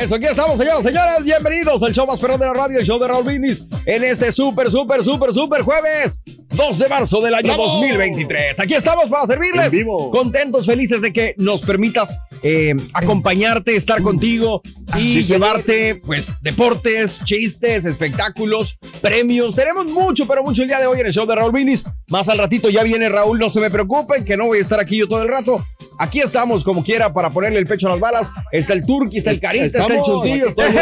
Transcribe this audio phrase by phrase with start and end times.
[0.00, 1.24] Eso, aquí estamos, señoras y señores.
[1.24, 4.30] Bienvenidos al show más perrón de la radio, el show de Raúl Brindis, en este
[4.30, 8.60] súper, súper, súper, súper jueves, 2 de marzo del año 2023.
[8.60, 9.72] Aquí estamos para servirles.
[9.72, 10.10] Vivo.
[10.10, 14.60] Contentos, felices de que nos permitas eh, acompañarte, estar contigo
[14.96, 15.40] y Sí, señor.
[15.40, 19.54] llevarte, pues, deportes, chistes, espectáculos, premios.
[19.56, 21.84] Tenemos mucho, pero mucho el día de hoy en el show de Raúl Brindis.
[22.08, 24.78] Más al ratito ya viene Raúl, no se me preocupen, que no voy a estar
[24.78, 25.64] aquí yo todo el rato.
[25.98, 28.30] Aquí estamos, como quiera, para ponerle el pecho a las balas.
[28.52, 30.74] Está el Turqui, está el Carita, está el Chuntillo, estamos.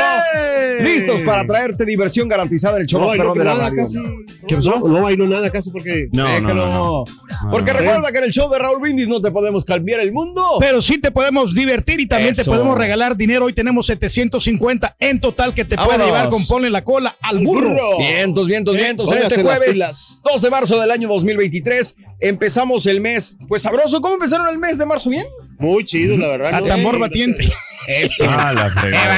[0.81, 3.83] Listos para traerte diversión garantizada en el show No perrón de la radio.
[3.83, 3.99] casi.
[4.47, 4.79] ¿Qué pasó?
[4.81, 6.09] No, no nada casi porque.
[6.11, 7.05] Déjalo.
[7.51, 7.79] Porque no.
[7.79, 10.43] recuerda que en el show de Raúl Brindis no te podemos cambiar el mundo.
[10.59, 13.47] Pero sí te podemos divertir y también te podemos regalar dinero.
[13.47, 17.99] Hoy tenemos 750 en total que te puede llevar con ponle la cola al burro.
[17.99, 19.09] Vientos, vientos, vientos.
[19.11, 20.21] En Póngase este las jueves, pilas.
[20.25, 24.01] 2 de marzo del año 2023, empezamos el mes, pues sabroso.
[24.01, 25.11] ¿Cómo empezaron el mes de marzo?
[25.11, 25.27] ¿Bien?
[25.59, 26.55] Muy chido, la verdad.
[26.55, 26.67] A ¿no?
[26.67, 27.51] tambor batiente.
[27.87, 28.25] Eso.
[28.29, 29.17] Ah, la fregada.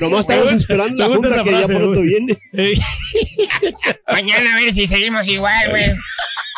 [0.00, 2.06] Nomás estamos esperando la junta que ya pronto güey.
[2.06, 2.36] viene.
[4.08, 5.94] Mañana a ver si seguimos igual, güey.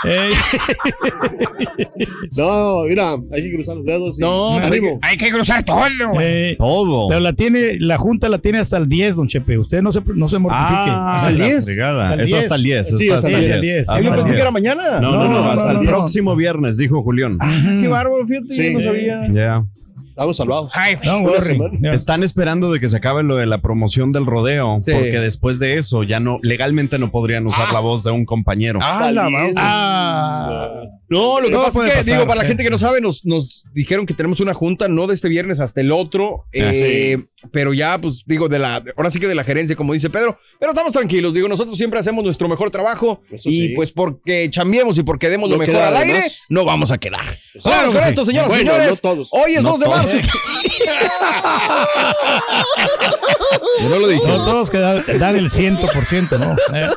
[2.36, 4.18] No, mira, hay que cruzar los dedos.
[4.18, 4.58] y- No.
[5.02, 5.78] Hay que cruzar todo.
[6.20, 7.08] Eh, Todo.
[7.08, 9.58] pero la tiene, la junta la tiene hasta el 10, don Chepe.
[9.58, 10.90] Usted no se, no se mortifique.
[10.90, 11.64] Ah, ¿Hasta el la 10?
[11.66, 12.10] fregada.
[12.10, 12.42] Hasta el Es 10.
[12.42, 12.98] hasta el 10.
[12.98, 13.60] Sí, hasta el 10.
[13.60, 13.80] 10.
[13.80, 14.42] Hasta Ay, yo el pensé que 10.
[14.42, 15.00] era mañana.
[15.00, 15.92] No, no, no, No, hasta no, el no.
[15.92, 17.38] próximo viernes, dijo Julián.
[17.80, 18.66] Qué bárbaro, fíjate, Sí.
[18.66, 19.28] yo no sabía.
[19.32, 19.64] Ya.
[20.20, 20.70] Estamos salvados.
[20.74, 21.08] Ay, güey.
[21.08, 21.44] No, Una worry.
[21.46, 21.78] semana.
[21.80, 21.94] Ya.
[21.94, 24.92] Están esperando de que se acabe lo de la promoción del rodeo, Sí.
[24.92, 28.80] porque después de eso ya no, legalmente no podrían usar la voz de un compañero.
[28.82, 29.28] Ah, la.
[29.56, 32.76] Ah, No, lo que No, pasa es que, pasar, digo, para la gente que no
[32.76, 36.44] sabe, nos, nos dijeron que tenemos una junta, no de este viernes hasta el otro,
[36.52, 37.18] eh,
[37.52, 40.36] pero ya, pues, digo, de la, ahora sí que de la gerencia, como dice Pedro,
[40.58, 43.72] pero estamos tranquilos, digo, nosotros siempre hacemos nuestro mejor trabajo Eso y sí.
[43.74, 46.42] pues porque chambiemos y porque demos lo mejor al aire, más.
[46.48, 47.20] no vamos a quedar.
[47.62, 48.08] Claro Vamos que con sí.
[48.10, 48.90] esto, señoras y Bueno, señores.
[49.02, 49.28] no todos.
[49.32, 50.16] Hoy es No 2 de marzo.
[53.82, 54.26] Yo no lo dije.
[54.26, 56.56] no todos que dan, dan el 100%, ¿no?
[56.76, 56.88] Eh.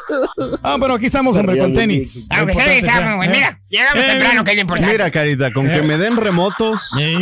[0.61, 2.27] Ah, pero aquí estamos, hombre, con tenis.
[2.29, 3.29] Estamos, güey.
[3.29, 4.91] Mira, llegamos Eh, temprano, que es lo importante.
[4.91, 6.91] Mira, Carita, con que me den remotos.
[6.99, 7.17] Eh,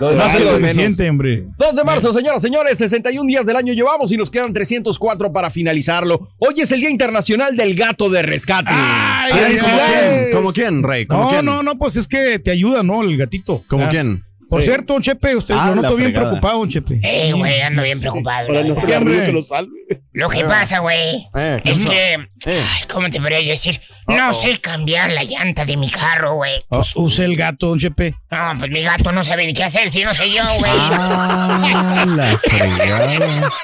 [0.00, 1.44] no es lo suficiente, hombre.
[1.58, 5.32] 2 de marzo, señoras y señores, 61 días del año llevamos y nos quedan 304
[5.32, 6.18] para finalizarlo.
[6.38, 8.70] Hoy es el Día Internacional del Gato de Rescate.
[8.72, 10.32] Ay, ¿Como quién?
[10.32, 11.06] ¿Como quién, Rey?
[11.06, 11.44] ¿Como No, quién?
[11.44, 13.02] no, no, pues es que te ayuda, ¿no?
[13.02, 13.64] El gatito.
[13.68, 13.88] ¿Como Ah.
[13.90, 14.24] quién?
[14.50, 14.66] Por Sí.
[14.66, 17.00] cierto, don Chepe, usted Ah, lo noto bien preocupado, don Chepe.
[17.04, 18.48] Eh, güey, ando bien preocupado.
[18.48, 19.70] Para no que lo salve.
[20.12, 22.14] Lo que pasa, güey, Eh, es que.
[22.14, 22.18] Eh.
[22.46, 23.80] Ay, ¿Cómo te podría yo decir?
[24.08, 26.64] No sé cambiar la llanta de mi carro, güey.
[26.68, 28.14] Pues use el gato, don Chepe.
[28.30, 30.72] No, pues mi gato no sabe ni qué hacer, si no sé yo, güey.
[30.74, 33.48] Ah, la fregada.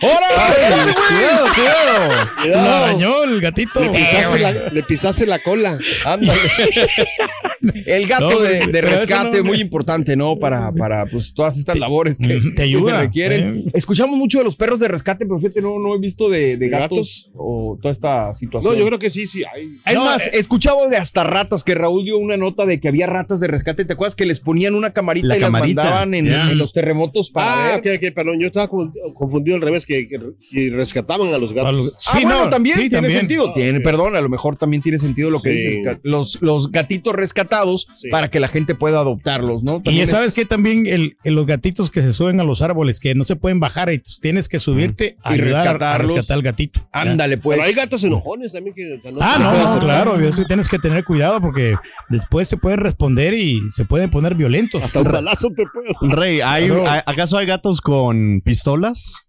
[0.00, 0.94] ¡Órale!
[1.08, 2.08] Cuidado, cuidado.
[2.36, 2.86] Lo Cuidado.
[2.86, 3.80] dañó el gatito.
[3.80, 5.78] Le pisaste, la, le pisaste la cola.
[6.04, 6.38] Ándale.
[7.86, 10.38] El gato No, de, de rescate, no, muy importante, ¿no?
[10.38, 13.64] Para, para pues, todas estas labores que, Te que ayuda, se requieren.
[13.66, 13.70] eh.
[13.74, 16.68] Escuchamos mucho de los perros de rescate, pero fíjate, no, no he visto de, de
[16.68, 17.30] gatos, ¿Gatos?
[17.34, 18.74] o toda esta situación.
[18.74, 19.42] No, yo creo que sí, sí.
[19.52, 19.78] Hay.
[19.84, 20.30] Es No, más, eh.
[20.34, 23.48] he escuchado de hasta ratas, que Raúl dio una nota de que había ratas de
[23.48, 23.84] rescate.
[23.84, 26.50] ¿Te acuerdas que les ponían una camarita La y camarita, las mandaban en, ya.
[26.50, 27.96] en los terremotos para Ah, ver?
[27.98, 28.38] ok, ok, perdón.
[28.40, 31.74] Yo estaba con- confundido al revés, que, rescataban a los A gatos.
[31.74, 33.18] los- Ah, Sí, bueno, no, también sí, tiene también.
[33.20, 33.52] sentido.
[33.52, 35.76] Tiene, perdón, a lo mejor también tiene sentido lo que Sí.
[35.78, 35.98] dices.
[36.02, 38.08] Los, los gatitos rescatados Sí.
[38.10, 39.78] para que la gente pueda adoptarlos, ¿no?
[39.78, 42.44] Y También ya sabes es- que también el, el- los gatitos que se suben a
[42.44, 45.54] los árboles, que no se pueden bajar, y pues tienes que subirte a Y ayudar
[45.54, 46.16] a- a rescatarlos.
[46.16, 46.80] rescatar al gatito.
[46.92, 47.56] Ándale, pues.
[47.56, 48.84] Pero hay gatos enojones también que.
[48.94, 51.74] o sea, Ah, no, no, claro, eso tienes que tener cuidado porque
[52.08, 54.82] después se pueden responder y se pueden poner violentos.
[54.82, 56.14] Hasta un balazo te puede.
[56.14, 56.88] Rey, ¿hay- Claro.
[56.90, 59.26] hay- ¿acaso hay gatos con pistolas?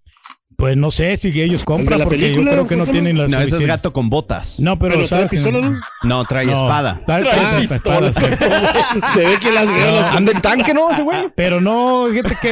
[0.59, 2.91] Pues no sé si ellos compran la porque película, yo creo que no ¿cómo se
[2.91, 4.59] tienen la No, ese es gato con botas.
[4.59, 5.79] No, pero, Pero trae ¿sabes que- pistola, ¿no?
[6.03, 6.99] No, trae No, espada.
[7.07, 8.09] trae- Trae trae pistola.
[8.09, 8.73] espada.
[9.13, 10.05] Se ve que las veo.
[10.17, 10.91] Anda en tanque, ¿no?
[10.91, 11.29] Ese güey.
[11.35, 12.51] Pero no, fíjate que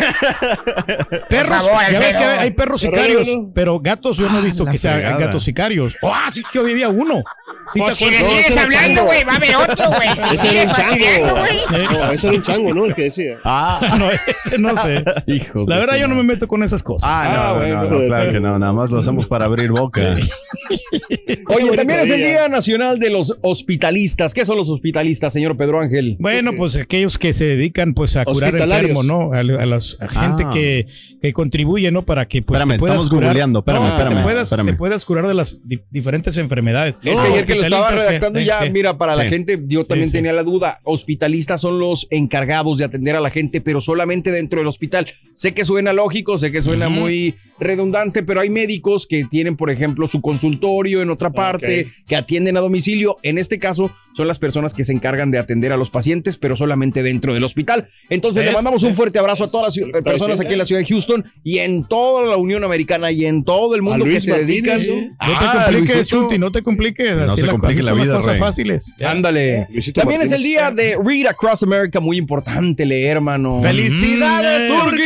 [1.30, 3.52] perros, favor, ya ves que hay perros Pero sicarios, no, no.
[3.54, 5.96] pero gatos yo no he visto la que sean gatos sicarios.
[6.04, 7.24] Ah, sí que había uno.
[7.74, 10.08] Sí, Pues te si le sigues hablando, güey, va a haber otro, güey.
[10.18, 11.36] Si Ese era sigues un chango.
[11.36, 11.58] güey.
[11.98, 12.86] No, ese era un chango, ¿no?
[12.86, 13.38] El que decía.
[13.44, 15.04] Ah, No, ese no sé.
[15.26, 15.68] Hijos.
[15.68, 17.10] La verdad yo no me meto con esas cosas.
[17.12, 20.16] ah, no, Ah, no, claro que no, nada más lo hacemos para abrir boca.
[21.56, 22.48] Oye, también es el día.
[22.50, 24.34] Nacional de los Hospitalistas.
[24.34, 26.16] ¿Qué son los hospitalistas, señor Pedro Ángel?
[26.20, 29.34] Bueno, pues aquellos que se dedican pues a curar enfermos, ¿no?
[29.34, 30.52] A, a las a gente Ah.
[30.54, 30.88] que,
[31.22, 32.06] que contribuye, ¿no?
[32.06, 33.30] Para que pues Espérame, te puedas estamos curar.
[33.32, 34.68] googleando, espérame, espérame, te puedas, espérame.
[34.68, 37.00] te puedas curar de las di- diferentes enfermedades.
[37.04, 38.70] Es que ayer que lo estaba eh, redactando eh, ya, sí.
[38.70, 40.18] mira, para la gente, yo también sí.
[40.18, 40.80] tenía la duda.
[40.84, 45.08] Hospitalistas son los encargados de atender a la gente, pero solamente dentro del hospital.
[45.34, 49.70] Sé que suena lógico, sé que suena muy redundante, pero hay médicos que tienen, por
[49.70, 53.18] ejemplo, su consultorio en otra parte, que atienden a domicilio.
[53.24, 56.56] En este caso, son las personas que se encargan de atender a los pacientes, pero
[56.56, 57.88] solamente dentro del hospital.
[58.10, 60.66] Entonces, le Es- mandamos un fuerte abrazo a todas las ciu- personas aquí en la
[60.66, 64.20] ciudad de Houston y en toda la Unión Americana y en todo el mundo que
[64.20, 64.80] se Martínez, dedican.
[64.88, 64.96] ¿no?
[65.34, 66.08] No te Ah, compliques.
[66.08, 67.16] Chunti, no te compliques.
[67.16, 68.94] No así se la- complique así la las vida, cosas fáciles.
[69.06, 69.68] Ándale.
[69.70, 73.62] Luisito También es el día de Read Across America, muy importante leer, mano.
[73.62, 74.90] ¡Felicidades, Mm.
[74.90, 75.04] Turki!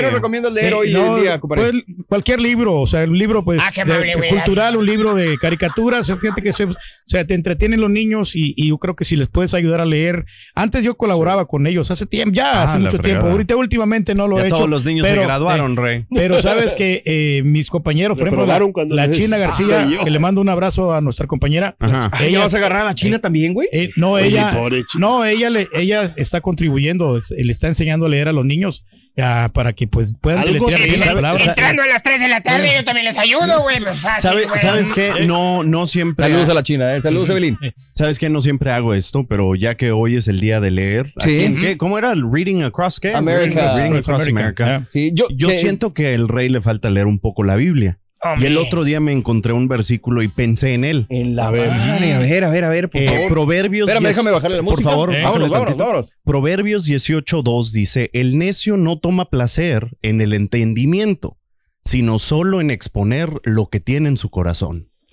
[0.00, 1.72] ¿Qué nos recomiendas leer Eh, hoy no, en día, pues,
[2.08, 6.42] cualquier libro, o sea, un libro pues Ah, de- cultural, un libro de caricaturas, fíjate
[6.42, 6.74] que se, o
[7.04, 9.84] sea, te entretienen los niños y, y yo creo que si les puedes ayudar a
[9.84, 10.24] leer.
[10.54, 13.20] Antes yo colaboraba con ellos hace tiempo, ya Ah, hace mucho fregada.
[13.20, 13.30] tiempo.
[13.30, 14.56] Ahorita últimamente no lo Ya he hecho.
[14.56, 16.06] todos los niños pero, se graduaron, eh, Rey.
[16.14, 18.58] pero sabes que eh, mis compañeros, por ejemplo, la,
[18.88, 20.04] la China García, Ah, yo.
[20.04, 21.76] que le mando un abrazo a nuestra compañera.
[21.78, 22.10] Ajá.
[22.28, 23.68] ¿Ya vas a agarrar a la China también, güey?
[23.72, 24.56] Eh, no, ella,
[24.98, 28.84] no, ella le, ella está contribuyendo, le está enseñando a leer a los niños
[29.22, 31.46] ah, para que pues puedan Algo deletrear que bien las sabe- palabras.
[31.48, 33.80] Entrando a las 3 de la tarde, yo también les ayudo, güey.
[33.80, 34.60] Pues fácil, ¿Sabe- güey.
[34.60, 35.26] ¿Sabes qué?
[35.26, 36.26] No, no siempre.
[36.26, 37.02] Saludos a la China, ¿eh?
[37.02, 37.58] Saludos, Evelyn.
[37.94, 38.28] ¿Sabes qué?
[38.30, 41.12] No siempre hago esto, pero ya que hoy es el día de leer.
[41.20, 41.56] Sí.
[41.78, 43.14] ¿Cómo era el Reading Across qué?
[43.14, 43.74] America.
[43.76, 44.64] Reading Across Across America.
[44.64, 44.86] America.
[44.90, 47.98] Sí, yo, Yo que- siento que al rey le falta leer un poco la Biblia.
[48.40, 51.06] Y el otro día me encontré un versículo y pensé en él.
[51.08, 53.28] En la madre, a ver, a ver, a ver, por Eh, favor.
[53.30, 53.88] Proverbios.
[53.88, 54.90] Espérame, déjame bajarle la Por música.
[54.90, 56.12] favor, Eh, vámonos, vámonos, vámonos.
[56.24, 61.36] Proverbios 18.2 dice, el necio no toma placer en el entendimiento,
[61.84, 64.88] sino solo en exponer lo que tiene en su corazón.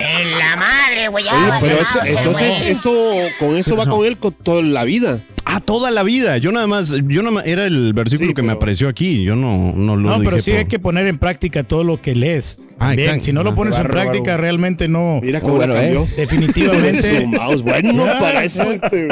[0.00, 1.24] En la madre, güey.
[1.60, 2.90] pero eso- entonces esto
[3.38, 5.20] con eso va con él con toda la vida.
[5.54, 6.38] Ah, toda la vida.
[6.38, 9.22] Yo nada más, yo nada más, era el versículo Sí, que me apareció aquí.
[9.22, 12.00] Yo no, no lo No, pero sí por- hay que poner en práctica todo lo
[12.00, 12.60] que lees.
[12.78, 13.24] Ah, También, exacto.
[13.24, 15.20] si no lo Ah, pones en práctica, realmente no.
[15.22, 16.06] Mira cómo bueno, cambió.
[16.16, 17.02] Definitivamente.
[17.20, 18.64] Su mouse, bueno, para eso.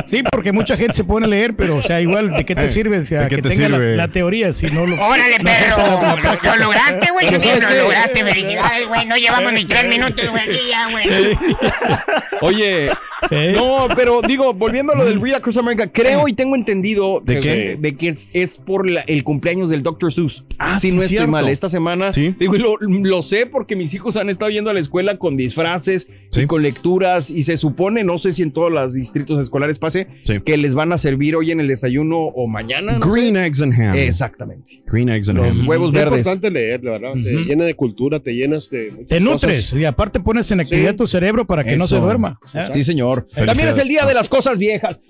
[0.09, 2.69] Sí, porque mucha gente se pone a leer, pero, o sea, igual, ¿de qué te
[2.69, 2.99] sirve?
[2.99, 3.97] O sea, ¿de qué que te tenga la, sirve?
[3.97, 4.97] la teoría, si no lo.
[4.97, 5.51] Órale, perro.
[5.51, 7.27] ejerce la- la Lo, lograste, güey.
[7.29, 8.25] Pero Sí, ¿sabes lo lograste.
[8.25, 9.07] Felicidades, güey.
[9.07, 10.43] No llevamos ni tres minutos, güey.
[10.43, 11.05] Aquí ya, güey.
[12.41, 12.91] Oye,
[13.31, 13.53] ¿Eh?
[13.55, 17.35] no, pero digo, volviendo a lo del Read Across America, creo y tengo entendido ¿De
[17.35, 17.79] que, qué?
[17.81, 20.13] de que es, es por la- el cumpleaños del Dr.
[20.13, 20.45] Seuss.
[20.59, 21.31] Ah, si sí, no estoy cierto.
[21.31, 22.13] mal, esta semana.
[22.13, 22.35] Sí.
[22.39, 26.07] Digo, lo, lo sé porque mis hijos han estado yendo a la escuela con disfraces
[26.31, 26.41] Sí.
[26.43, 30.07] y con lecturas y se supone, no sé si en todos los distritos escolares pase,
[30.25, 30.41] Sí.
[30.45, 32.99] que les van a servir hoy en el desayuno o mañana.
[32.99, 33.47] no Green sé.
[33.47, 33.95] eggs and ham.
[33.97, 34.83] Exactamente.
[34.87, 35.69] Green eggs and Los ham.
[35.69, 36.19] huevos Es verdes.
[36.19, 37.13] importante leer, la verdad.
[37.15, 38.91] Te llena de cultura, te llenas de.
[39.09, 39.79] Te nutres cosas.
[39.81, 40.97] y aparte pones en actividad Sí.
[40.99, 42.39] tu cerebro para que no se duerma.
[42.55, 42.67] ¿eh?
[42.71, 43.27] Sí, señor.
[43.35, 45.01] También es el día de las cosas viejas.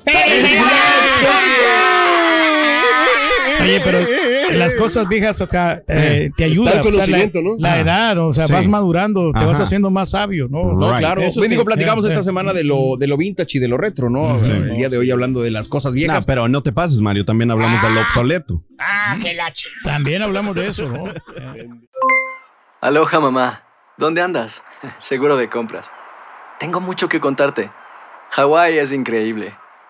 [3.62, 3.98] Oye, pero
[4.52, 6.72] las cosas viejas, o sea, eh, te ayuda.
[6.72, 7.18] el o sea, la,
[7.58, 7.80] la Ah.
[7.80, 8.52] edad, o sea, Sí.
[8.52, 9.46] vas madurando, te Ajá.
[9.48, 10.72] vas haciendo más sabio, ¿no?
[10.72, 10.98] No, Right.
[11.00, 11.20] claro.
[11.22, 12.22] Eso Oye, digo, platicamos esta ya.
[12.22, 14.42] semana de lo, de lo vintage y de lo retro, ¿no?
[14.42, 14.50] Sí.
[14.50, 16.26] El día de hoy hablando de las cosas Nah, viejas.
[16.26, 17.24] pero no te pases, Mario.
[17.24, 18.62] También hablamos del obsoleto.
[18.78, 19.66] Ah, qué la ch...
[19.84, 21.06] También hablamos de eso, ¿no?
[21.08, 21.68] Eh,
[22.80, 23.62] Aloha mamá,
[23.98, 24.62] ¿dónde andas?
[24.98, 25.90] Seguro de compras.
[26.58, 27.70] Tengo mucho que contarte.
[28.30, 29.54] Hawái es increíble.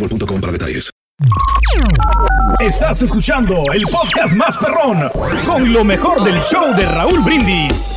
[0.00, 0.90] boostmobile.com para detalles.
[2.60, 5.08] Estás escuchando el podcast más perrón
[5.46, 7.96] con lo mejor del show de Raúl Brindis.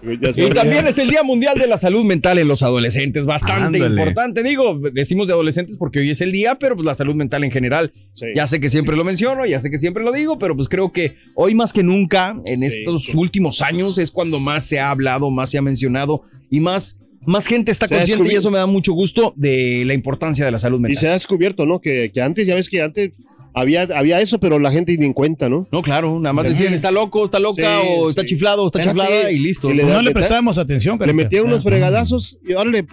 [0.00, 4.00] Y también es el Día Mundial de la Salud Mental en los adolescentes, bastante Ándale.
[4.00, 4.42] importante.
[4.44, 7.50] Digo, decimos de adolescentes porque hoy es el día, pero pues la salud mental en
[7.50, 7.92] general.
[8.14, 8.26] Sí.
[8.34, 10.92] Ya sé que siempre lo menciono, ya sé que siempre lo digo, pero pues creo
[10.92, 13.12] que hoy más que nunca, en Sí, estos sí.
[13.16, 17.46] últimos años, es cuando más se ha hablado, más se ha mencionado y más, más
[17.46, 20.78] gente está consciente y eso me da mucho gusto de la importancia de la salud
[20.78, 21.00] Y mental.
[21.00, 21.80] se ha descubierto, ¿no?
[21.80, 23.10] Que, que antes, ya ves que antes
[23.54, 25.66] había, había eso, pero la gente ni en cuenta, ¿no?
[25.72, 28.28] No, claro, nada más decían, está loco, está loca, Sí, o está sí.
[28.28, 29.70] chiflado, o está chiflada y listo.
[29.70, 31.16] Y le No le le- prestábamos atención, Le carita.
[31.16, 31.68] metían unos Ah.
[31.68, 32.86] fregadazos y órale,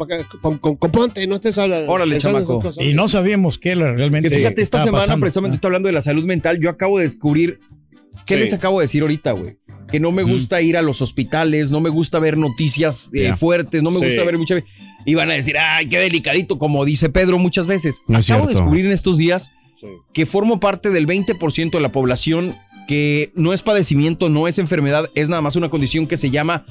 [0.61, 1.91] componte, no estés hablando.
[1.91, 2.39] Órale, chamaco.
[2.53, 2.83] esas cosas.
[2.85, 4.29] Y no sabíamos qué era realmente.
[4.29, 5.21] Que fíjate, esta semana pasando.
[5.21, 6.59] precisamente estoy hablando de la salud mental.
[6.59, 7.59] Yo acabo de descubrir.
[8.25, 8.41] ¿Qué Sí.
[8.41, 9.57] les acabo de decir ahorita, güey?
[9.91, 13.83] Que no me gusta ir a los hospitales, no me gusta ver noticias eh, fuertes,
[13.83, 14.05] no me Sí.
[14.05, 14.63] gusta ver muchas
[15.05, 18.01] Y van a decir, ay, qué delicadito, como dice Pedro muchas veces.
[18.07, 19.85] No acabo de descubrir en estos días Sí.
[20.13, 22.55] que formo parte del 20% de la población
[22.87, 26.65] que no es padecimiento, no es enfermedad, es nada más una condición que se llama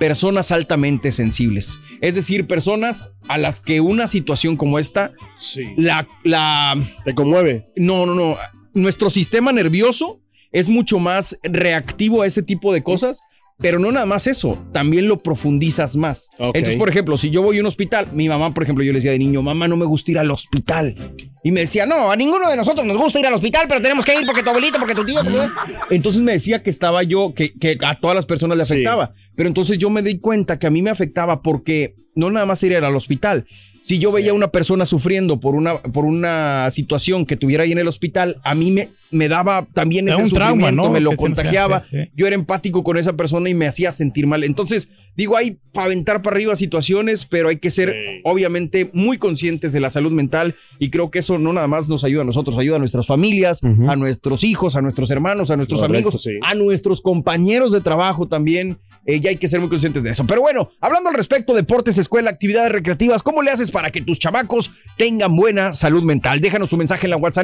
[0.00, 1.78] personas altamente sensibles.
[2.00, 5.64] Es decir, personas a las que una situación como esta, Sí.
[5.76, 7.66] la, la, Te conmueve.
[7.76, 8.36] no, no, no.
[8.72, 10.20] Nuestro sistema nervioso
[10.54, 13.20] es mucho más reactivo a ese tipo de cosas,
[13.58, 16.28] pero no nada más eso, también lo profundizas más.
[16.38, 18.96] Entonces, por ejemplo, si yo voy a un hospital, mi mamá, por ejemplo, yo le
[18.98, 20.96] decía de niño, mamá, no me gusta ir al hospital.
[21.44, 24.04] Y me decía, no, a ninguno de nosotros nos gusta ir al hospital, pero tenemos
[24.04, 25.20] que ir porque tu abuelito, porque tu tío.
[25.22, 25.50] porque-".
[25.90, 28.72] Entonces me decía que estaba yo, que, que a todas las personas le Sí.
[28.72, 29.12] afectaba.
[29.36, 32.62] Pero entonces yo me di cuenta que a mí me afectaba porque no nada más
[32.62, 33.44] ir al hospital.
[33.86, 37.72] Si yo veía a una persona sufriendo por una, por una situación que tuviera ahí
[37.72, 40.88] en el hospital, a mí me, me daba también ese un trauma, ¿no?
[40.90, 41.82] me lo Que contagiaba.
[41.82, 42.10] sí.
[42.16, 44.42] Yo era empático con esa persona y me hacía sentir mal.
[44.42, 48.20] Entonces, digo, hay para aventar para arriba situaciones, pero hay que ser Sí.
[48.24, 52.04] obviamente muy conscientes de la salud mental y creo que eso no nada más nos
[52.04, 55.80] ayuda a nosotros, ayuda a nuestras familias, a nuestros hijos, a nuestros hermanos, a nuestros
[55.82, 56.38] Correcto, amigos, sí.
[56.42, 58.78] a nuestros compañeros de trabajo también.
[59.06, 60.24] Eh, ya hay que ser muy conscientes de eso.
[60.26, 64.18] Pero bueno, hablando al respecto, deportes, escuela, actividades recreativas, ¿cómo le haces para que tus
[64.18, 66.40] chamacos tengan buena salud mental?
[66.40, 67.34] Déjanos tu mensaje en la WhatsApp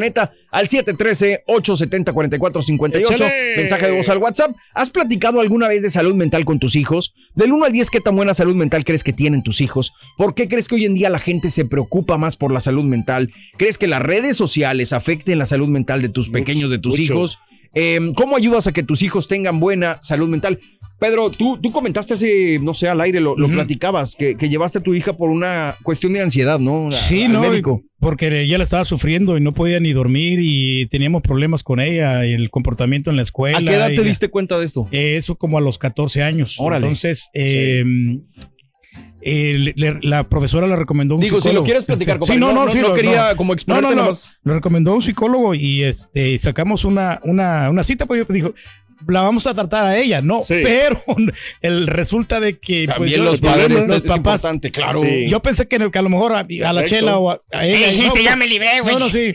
[0.50, 2.96] al 713-870-4458.
[2.96, 3.56] ¡Échale!
[3.56, 4.54] Mensaje de voz al WhatsApp.
[4.72, 7.12] ¿Has platicado alguna vez de salud mental con tus hijos?
[7.34, 9.92] Del 1 al 10, ¿qué tan buena salud mental crees que tienen tus hijos?
[10.16, 12.84] ¿Por qué crees que hoy en día la gente se preocupa más por la salud
[12.84, 13.32] mental?
[13.58, 17.02] ¿Crees que las redes sociales afecten la salud mental de tus pequeños, de tus mucho.
[17.02, 17.40] hijos?
[17.74, 20.58] Eh, ¿Cómo ayudas a que tus hijos tengan buena salud mental?
[20.98, 24.82] Pedro, tú, tú comentaste hace, no sé, al aire, lo, platicabas, que, que llevaste a
[24.82, 26.88] tu hija por una cuestión de ansiedad, ¿no?
[26.88, 27.82] A- Sí, no, médico.
[28.00, 32.26] porque ella la estaba sufriendo y no podía ni dormir y teníamos problemas con ella
[32.26, 33.56] y el comportamiento en la escuela.
[33.58, 34.88] ¿A qué edad te diste cuenta de esto?
[34.92, 36.56] Eh, Eso como a los 14 años.
[36.58, 36.84] Órale.
[36.86, 37.82] Entonces, eh,
[39.22, 41.60] eh, le- le- la profesora le recomendó un Digo, si psicólogo.
[41.62, 43.90] lo quieres platicar, Sí, no, no- no, no- sí, no lo- quería como exponerte no,
[43.90, 44.02] no, no.
[44.04, 44.38] nomás.
[44.44, 48.54] Lo recomendó un psicólogo y este sacamos una, una, una cita, pues yo dijo,
[49.08, 50.56] la vamos a tratar a ella, no, Sí.
[50.62, 51.02] pero
[51.62, 55.00] el resulta de que pues, También yo- los padres, los es- papás, importante, claro.
[55.02, 55.26] Sí.
[55.28, 57.76] yo pensé que, que a lo mejor a, a la chela o a, a Me
[57.76, 57.88] ella.
[57.88, 58.94] dijiste, no, ya me libré, güey.
[58.94, 59.32] no, no, sí.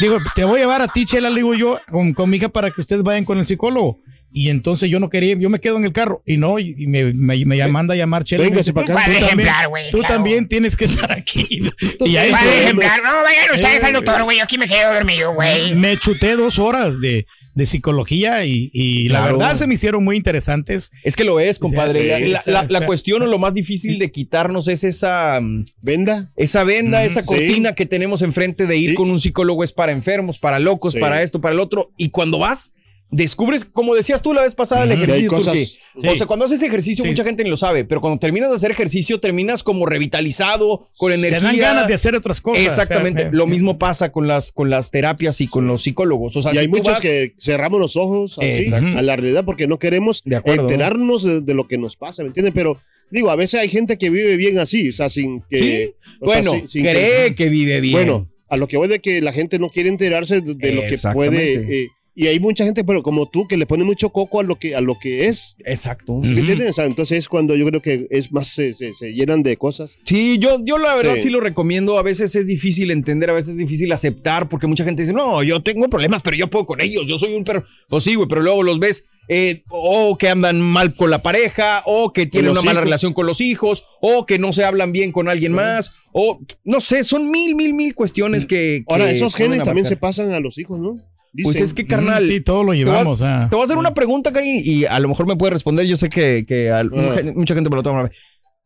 [0.00, 2.48] Digo, te voy a llevar a ti, Chela, le digo yo, con, con mi hija
[2.48, 4.00] para que ustedes vayan con el psicólogo.
[4.32, 6.22] Y entonces yo no quería, yo me quedo en el carro.
[6.26, 8.92] Y no, y y me, me, me manda a llamar me Véngase dice, pa' acá.
[8.94, 10.14] "Tú también- ejemplar, güey, Tú claro.
[10.14, 11.46] también tienes que estar aquí.
[12.00, 12.30] y ahí
[12.62, 13.00] ejemplar.
[13.02, 14.38] No, vayan ustedes Eh, al doctor, güey.
[14.38, 15.74] Yo aquí me quedo dormido, güey.
[15.74, 20.16] me chuté dos horas de, de psicología y, y la verdad se me hicieron muy
[20.16, 20.90] interesantes.
[21.04, 22.00] Es que lo es, compadre.
[22.02, 22.72] Sí, La- sí, la, sí, la- sí.
[22.72, 26.30] la cuestión o lo más difícil de quitarnos es esa, mm, ¿Venda?
[26.36, 27.26] esa venda, esa sí.
[27.26, 28.96] cortina que tenemos enfrente de ir Sí.
[28.96, 31.00] con un psicólogo es para enfermos, para locos, Sí.
[31.00, 31.92] para esto, para el otro.
[31.98, 32.72] Y cuando vas,
[33.12, 35.28] descubres, como decías tú la vez pasada, el ejercicio.
[35.30, 36.08] Cosas- Sí.
[36.08, 37.10] O sea, cuando haces ejercicio, Sí.
[37.10, 41.10] mucha gente ni lo sabe, pero cuando terminas de hacer ejercicio, terminas como revitalizado, con
[41.10, 41.40] Te energía.
[41.48, 42.62] dan ganas de hacer otras cosas.
[42.64, 43.20] Exactamente.
[43.20, 46.34] o sea, Lo mismo pasa con las, con las terapias y con los psicólogos.
[46.36, 49.44] O sea, y si hay muchos vas- que cerramos los ojos así, a la realidad
[49.44, 50.62] porque no queremos De acuerdo.
[50.62, 52.54] enterarnos de, de lo que nos pasa, ¿me entiendes?
[52.54, 55.58] Pero digo, a veces hay gente que vive bien así, o sea, sin que...
[55.58, 55.94] Sí.
[56.20, 57.92] o sea, Bueno, sin- sin cree que vive bien.
[57.92, 60.82] Bueno, a lo que voy de que la gente no quiere enterarse de, de lo
[60.86, 61.82] que puede...
[61.82, 64.56] eh, Y hay mucha gente, pero como tú, que le pone mucho coco a lo
[64.56, 65.56] que, a lo que es.
[65.64, 66.14] Exacto.
[66.18, 66.70] ¿Me entiendes?
[66.70, 69.56] O sea, entonces es cuando yo creo que es más, se, se- se llenan de
[69.56, 69.96] cosas.
[70.04, 71.22] Sí, yo, yo la verdad sí.
[71.22, 71.30] Sí.
[71.30, 71.98] lo recomiendo.
[71.98, 75.42] A veces es difícil entender, a veces es difícil aceptar, porque mucha gente dice, no,
[75.42, 77.64] yo tengo problemas, pero yo puedo con ellos, yo soy un perro.
[77.88, 81.82] Pues sí, güey, pero luego los ves eh, o que andan mal con la pareja,
[81.86, 85.12] o que tienen una mala relación con los hijos, o que no se hablan bien
[85.12, 88.84] con alguien más, o no sé, son mil, mil, mil cuestiones que...
[88.88, 90.98] Ahora, que esos pueden genes también se pasan a los hijos, ¿no?
[91.42, 92.26] Pues es que, carnal.
[92.26, 93.22] Sí, todo lo te voy a- llevamos.
[93.22, 93.46] ah.
[93.48, 95.86] Te voy a hacer una pregunta, Cari, y a lo mejor me puede responder.
[95.86, 98.10] Yo sé que, que al- mucha, mucha gente me lo toma.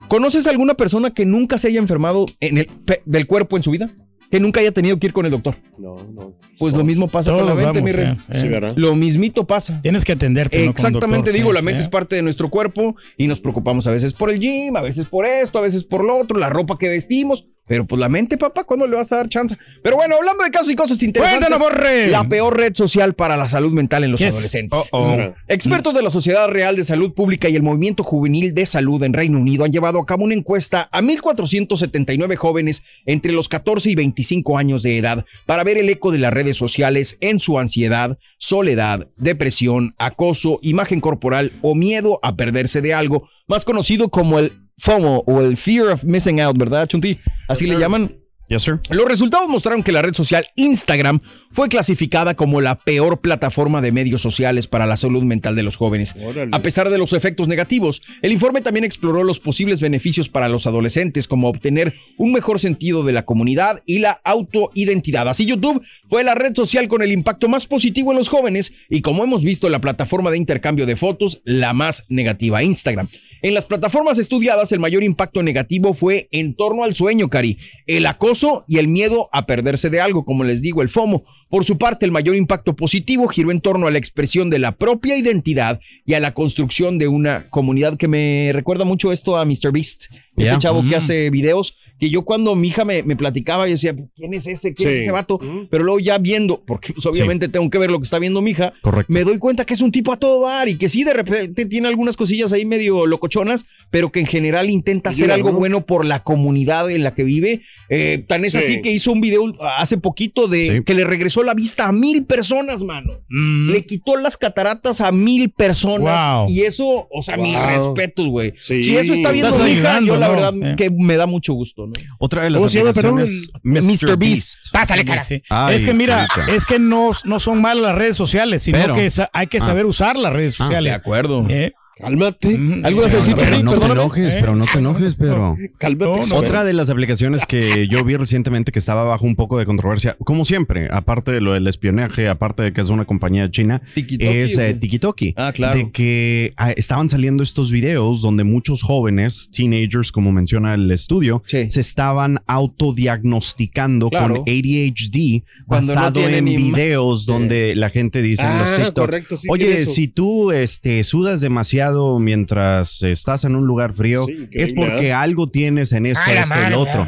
[0.08, 3.70] ¿Conoces alguna persona que nunca se haya enfermado en el, pe- del cuerpo en su
[3.70, 3.90] vida?
[4.30, 5.54] Que nunca haya tenido que ir con el doctor.
[5.78, 6.37] No, no.
[6.58, 8.06] Pues lo mismo pasa con la Todos mente, mi vamos, rey.
[8.06, 8.40] eh, eh.
[8.42, 8.73] Sí, ¿verdad?
[8.76, 9.80] Lo mismito pasa.
[9.82, 10.56] Tienes que atenderte.
[10.58, 10.62] ¿no?
[10.62, 11.85] con un Exactamente, doctor, digo, sí, la mente sí.
[11.85, 15.06] es parte de nuestro cuerpo y nos preocupamos a veces por el gym, a veces
[15.06, 17.46] por esto, a veces por lo otro, la ropa que vestimos.
[17.66, 19.56] Pero pues la mente, papá, ¿cuándo le vas a dar chance?
[19.82, 21.49] Pero bueno, hablando de casos y cosas interesantes.
[21.49, 22.11] Cuéntanos.
[22.11, 24.35] La peor red social para la salud mental en los Yes.
[24.35, 24.88] adolescentes.
[24.92, 25.35] Uh-oh.
[25.49, 29.12] Expertos de la Sociedad Real de Salud Pública y el Movimiento Juvenil de Salud en
[29.12, 33.94] Reino Unido han llevado a cabo una encuesta a 1.479 jóvenes entre los 14 y
[33.94, 38.18] 25 años de edad para ver el eco de las redes sociales en su ansiedad,
[38.38, 44.52] soledad, depresión, acoso, imagen corporal o miedo a perderse de algo, más conocido como el
[44.78, 47.18] FOMO o el Fear of Missing Out, ¿verdad, Chunti?
[47.49, 48.16] Así le llaman.
[48.49, 48.79] Yes, sir.
[48.91, 53.91] Los resultados mostraron que la red social Instagram fue clasificada como la peor plataforma de
[53.91, 56.15] medios sociales para la salud mental de los jóvenes.
[56.23, 56.50] Órale.
[56.53, 60.67] A pesar de los efectos negativos, el informe también exploró los posibles beneficios para los
[60.67, 65.29] adolescentes, como obtener un mejor sentido de la comunidad y la autoidentidad.
[65.29, 69.00] Así YouTube fue la red social con el impacto más positivo en los jóvenes y
[69.00, 73.09] como hemos visto la plataforma de intercambio de fotos, la más negativa, Instagram.
[73.43, 78.07] En las plataformas estudiadas, el mayor impacto negativo fue en torno al sueño, Cari, el
[78.07, 78.36] acoso
[78.69, 81.23] y el miedo a perderse de algo, como les digo, el FOMO.
[81.49, 84.73] Por su parte, el mayor impacto positivo giró en torno a la expresión de la
[84.73, 89.45] propia identidad y a la construcción de una comunidad que me recuerda mucho esto a
[89.45, 89.73] Mr.
[89.73, 90.05] Beast,
[90.37, 90.59] este Ya.
[90.59, 90.99] chavo que Mm.
[90.99, 94.75] hace videos, que yo cuando mi hija me, me platicaba, yo decía, ¿quién es ese?
[94.75, 95.00] ¿Quién es Sí.
[95.02, 95.40] ese vato?
[95.71, 98.50] Pero luego ya viendo, porque pues, obviamente tengo que ver lo que está viendo mi
[98.50, 99.12] hija, Correcto.
[99.12, 101.64] me doy cuenta que es un tipo a todo dar y que sí, de repente
[101.66, 105.59] tiene algunas cosillas ahí medio locochonas, pero que en general intenta hacer algo ¿no?
[105.59, 107.62] bueno por la comunidad en la que vive.
[107.88, 108.59] Eh, tan es Sí.
[108.59, 109.45] así que hizo un video
[109.76, 110.83] hace poquito de Sí.
[110.85, 113.21] que le regresó la vista a mil personas, mano.
[113.28, 113.71] Mm.
[113.71, 116.38] Le quitó las cataratas a mil personas.
[116.46, 116.51] Wow.
[116.51, 117.66] Y eso, o sea, mis Wow.
[117.94, 118.53] respetos, güey.
[118.59, 118.83] Sí.
[118.83, 120.74] Si eso está viendo mi hija, yo la verdad Eh.
[120.77, 121.92] que me da mucho gusto, ¿no?
[122.18, 123.20] Otra de las ¿Cómo se llama, perdón?
[123.20, 124.16] aplicaciones, Mr.
[124.16, 124.70] Beast.
[124.72, 125.22] Pásale, cara.
[125.22, 125.42] Sí.
[125.48, 126.55] Ay, es que mira, carita.
[126.55, 129.61] es que no, no son malas las redes sociales, sino Pero- que hay que Ah.
[129.61, 130.92] saber usar las redes Ah, sociales.
[130.92, 131.44] acuerdo.
[131.48, 132.59] Eh, Cálmate.
[132.85, 134.37] ¿Algo vas a decir, pero- no te enojes, Eh.
[134.38, 135.56] pero no te enojes, pero...
[135.78, 136.04] Cálmate.
[136.20, 139.59] No, no, Otra de las aplicaciones que yo vi recientemente que estaba bajo un poco
[139.59, 143.50] de controversia, como siempre, aparte de lo del espionaje, aparte de que es una compañía
[143.50, 145.32] china, Tiki-toki, es eh, TikToki.
[145.38, 145.74] Ah, claro.
[145.78, 151.42] De que ah, estaban saliendo estos videos donde muchos jóvenes, teenagers, como menciona el estudio,
[151.46, 151.70] Sí.
[151.70, 154.44] se estaban autodiagnosticando Claro.
[154.44, 159.37] con ADHD Cuando basado en videos donde la gente dice en los Ah, TikToks, correcto,
[159.38, 161.86] sí, vi oye, si tú este, sudas demasiado
[162.18, 165.12] mientras estás en un lugar frío, Sí, es porque ¿eh?
[165.12, 167.07] algo tienes en esto, A la esto y lo otro.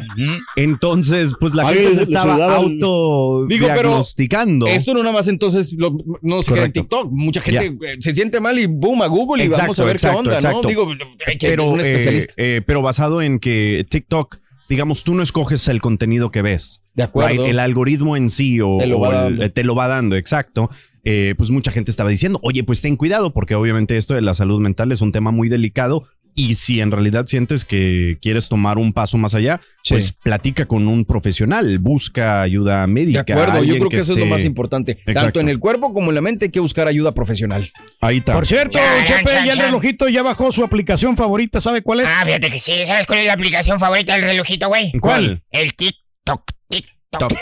[0.55, 4.67] Entonces, pues la gente se estaba auto Digo, pero diagnosticando.
[4.67, 6.81] Esto no nada más entonces lo- no se queda en Correcto.
[6.81, 7.11] TikTok.
[7.11, 9.95] Mucha gente eh, se siente mal y boom a Google y Exacto, vamos a ver
[9.95, 10.61] exacto, qué onda, exacto.
[10.63, 10.67] ¿no?
[10.69, 10.87] Digo,
[11.25, 12.33] hay que pero, un eh, especialista.
[12.37, 14.37] eh, pero basado en que TikTok,
[14.67, 16.81] digamos, tú no escoges el contenido que ves.
[16.93, 17.43] de acuerdo.
[17.43, 17.51] right?
[17.51, 19.53] El algoritmo en sí o, Te lo va o el- dando.
[19.53, 20.69] te lo va dando, exacto.
[21.03, 24.33] Eh, pues mucha gente estaba diciendo, oye, pues ten cuidado, porque obviamente esto de la
[24.33, 26.05] salud mental es un tema muy delicado.
[26.35, 29.95] Y si en realidad sientes que quieres tomar un paso más allá, Sí.
[29.95, 33.21] pues platica con un profesional, busca ayuda De médica.
[33.21, 34.95] acuerdo, yo creo que, eso es lo más importante.
[35.13, 37.69] Tanto en el cuerpo como en la mente hay que buscar ayuda profesional.
[37.99, 38.33] Ahí está.
[38.33, 42.07] Por cierto, Chepe, chan, ya el relojito ya bajó su aplicación favorita, ¿sabe cuál es?
[42.09, 42.73] Ah, fíjate que sí.
[42.85, 44.91] ¿Sabes cuál es la aplicación favorita del relojito, güey?
[45.01, 45.43] ¿Cuál?
[45.51, 46.43] El TikTok.
[46.69, 46.98] TikTok.
[47.17, 47.33] Top.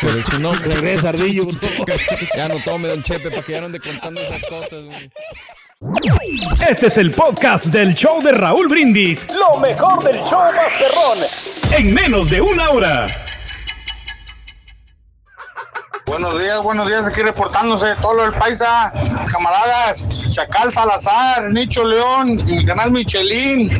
[0.00, 0.54] Por eso no.
[0.54, 1.46] Regresa, Ardillo.
[2.36, 4.84] Ya no tome, don Chepe, para que ya no ande contando esas cosas.
[4.86, 5.10] güey.
[6.68, 9.26] Este es el podcast del show de Raúl Brindis.
[9.34, 11.18] Lo mejor del show Masterrón.
[11.76, 13.04] En menos de una hora.
[16.12, 18.92] Buenos días, buenos días, aquí reportándose todo lo del paisa,
[19.32, 23.70] camaradas, Chacal Salazar, Nicho León y mi canal Michelin,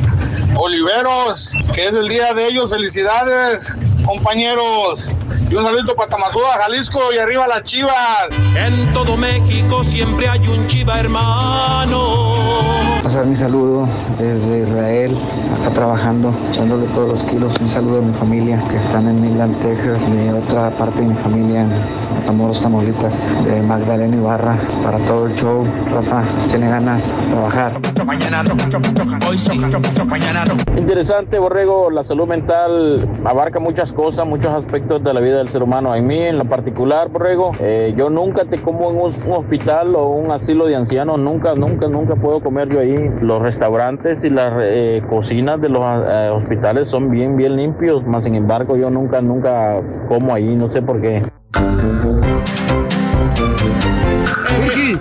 [0.55, 5.13] Oliveros, que es el día de ellos, felicidades, compañeros.
[5.51, 8.29] Y un saludo para Tamazúa, Jalisco y arriba las chivas.
[8.55, 12.82] En todo México siempre hay un chiva hermano.
[13.13, 15.15] Pasar mi saludo desde Israel,
[15.61, 17.53] acá trabajando, echándole todos los kilos.
[17.61, 21.13] Un saludo a mi familia que están en Midland, Texas, mi otra parte de mi
[21.13, 21.69] familia en
[22.15, 25.63] Matamoros, Tamaulipas, de Magdalena Ibarra, para todo el show.
[25.93, 27.73] Raza, tiene ganas de trabajar.
[30.75, 31.91] Interesante, Borrego.
[31.91, 35.93] La salud mental abarca muchas cosas, muchos aspectos de la vida del ser humano.
[35.93, 40.07] A mí, en lo particular, Borrego, eh, yo nunca te como en un hospital o
[40.07, 41.19] un asilo de ancianos.
[41.19, 43.02] Nunca, nunca, nunca puedo comer yo ahí.
[43.21, 48.05] Los restaurantes y las eh, cocinas de los eh, hospitales son bien, bien limpios.
[48.05, 50.55] Más sin embargo, yo nunca, nunca como ahí.
[50.55, 51.21] No sé por qué.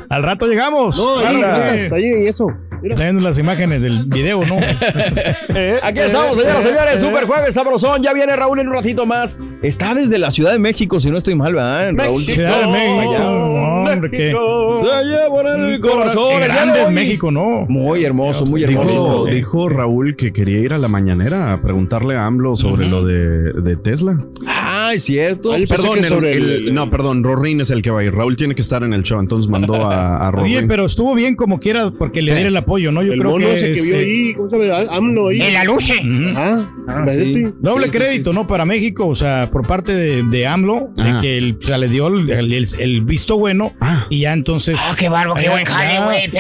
[0.09, 0.99] Al rato llegamos.
[0.99, 2.47] No, ahí, ahí, eso.
[2.83, 4.57] Está viendo las imágenes del video, ¿no?
[5.83, 7.01] Aquí estamos, señoras y señores.
[7.01, 8.03] Super jueves sabrosón.
[8.03, 9.39] Ya viene Raúl en un ratito más.
[9.63, 11.93] Está desde la Ciudad de México, si no estoy mal, ¿verdad?
[11.95, 12.27] Raúl.
[12.27, 13.19] Ciudad de México.
[13.19, 14.35] No, hombre, que.
[14.83, 16.41] Se llevan en el corazón.
[16.41, 16.91] Grande.
[16.91, 17.67] México, ¿no?
[17.69, 19.27] Muy hermoso, muy Dijo, hermoso.
[19.27, 23.53] dijo Raúl que quería ir a la mañanera a preguntarle a AMLO sobre lo de,
[23.53, 24.19] de Tesla.
[24.93, 25.51] Ah, es cierto.
[25.69, 26.33] Perdón, el-
[26.67, 28.13] el- no, perdón, Rorín es el que va a ir.
[28.15, 30.57] Raúl tiene que estar en el show, entonces mandó a, a Rorín.
[30.59, 33.03] Oye, pero estuvo bien como quiera porque le diera el apoyo, ¿no?
[33.03, 33.55] Yo El creo mono que.
[33.55, 34.97] ese que vio es, eh, ahí, ¿cómo se llama?
[34.97, 35.41] AMLO ahí.
[35.43, 35.95] En la luce.
[36.37, 37.55] Ah, imagínate.
[37.61, 38.47] Doble Sí, sí, crédito, ¿no?
[38.47, 41.15] Para México, o sea, por parte de, de AMLO, Ajá.
[41.15, 44.07] de que él, o sea, le dio el, el- el visto bueno Ah.
[44.11, 44.79] y ya entonces.
[44.91, 46.31] Oh, qué barbo, qué ya- buen jale, ya güey.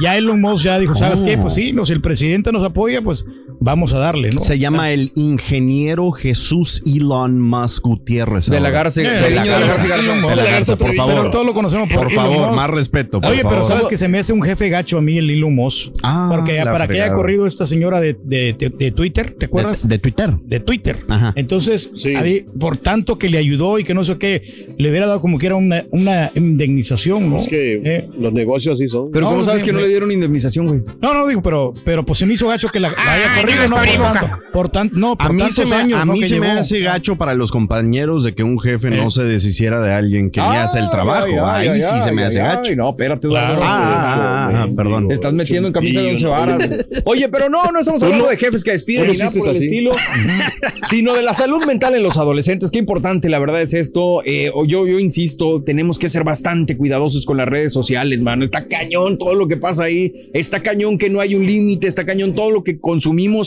[0.00, 1.24] Ya Elon Musk ya dijo, ¿sabes Oh.
[1.24, 1.38] qué?
[1.38, 3.24] Pues sí, no, si el presidente nos apoya, pues
[3.64, 4.40] vamos a darle, ¿no?
[4.40, 8.46] Se llama el ingeniero Jesús Elon Musk Gutiérrez.
[8.46, 8.70] De la.
[8.70, 9.02] Garza.
[9.02, 11.30] Eh, de la Garza, por Pero favor.
[11.30, 12.56] todos lo conocemos por, Por Elon favor, Musk.
[12.56, 15.16] más respeto, por Oye, pero sabes que se me hace un jefe gacho a mí
[15.18, 15.92] el Elon Musk.
[16.02, 19.82] Ah, porque para que haya corrido esta señora de, de- de- de Twitter, ¿te acuerdas?
[19.82, 20.34] De, de Twitter.
[20.44, 20.98] de Twitter.
[21.08, 21.32] Ajá.
[21.36, 22.14] Entonces, Sí.
[22.14, 25.20] a mí, por tanto que le ayudó y que no sé qué, le hubiera dado
[25.20, 27.38] como que era una, una indemnización, ¿no?
[27.38, 29.10] Es que Eh, los negocios así son.
[29.12, 30.82] Pero No, ¿cómo sabes sí, que no le dieron indemnización, güey?
[31.00, 33.40] no, no digo, pero, pero pues se me hizo gacho que la, la haya Ay,
[33.40, 36.04] corrido, no por tanto, por tanto, no, por A mí, se tantos me, años, a
[36.04, 36.12] ¿no?
[36.12, 36.60] mí que se me llevó.
[36.60, 40.40] hace gacho para los compañeros de que un jefe no se deshiciera de alguien que
[40.40, 41.26] le hace el trabajo.
[41.44, 42.76] Ay, Ahí ay, sí se me ay, hace ay, gacho.
[42.76, 43.56] No, espérate, Eduardo.
[43.56, 43.62] Claro.
[43.64, 45.08] Ah, ah, ah, perdón.
[45.08, 46.86] Te estás metiendo en camisa de once varas.
[47.04, 49.92] Oye, pero no, no estamos hablando de jefes que despiden ni nada por el estilo,
[50.88, 52.70] sino de la salud mental en los adolescentes.
[52.70, 54.22] Qué importante, la verdad es esto.
[54.24, 58.44] Eh, o yo, yo insisto, tenemos que ser bastante cuidadosos con las redes sociales, mano.
[58.44, 60.12] Está cañón todo lo que pasa ahí.
[60.32, 61.86] Está cañón que no hay un límite.
[61.86, 63.43] Está cañón todo lo que consumimos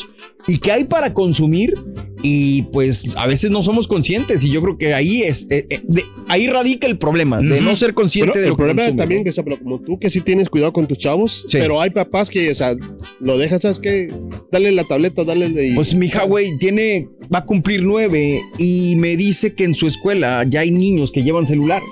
[0.48, 1.74] y que hay para consumir.
[2.24, 4.44] Y pues a veces no somos conscientes.
[4.44, 7.76] Y yo creo que ahí es, eh, eh, de- ahí radica el problema de no
[7.76, 9.24] ser consciente Pero de el lo que problema consume, también, ¿no?
[9.26, 11.58] que, o sea, pero como tú que sí tienes cuidado con tus chavos, Sí.
[11.60, 12.76] pero hay papás que, o sea,
[13.20, 14.12] lo dejas, ¿sabes qué?
[14.52, 18.96] Dale la tableta, dale y- Pues mi hija, güey, tiene, va a cumplir nueve y
[18.98, 21.88] me dice que en su escuela ya hay niños que llevan celulares.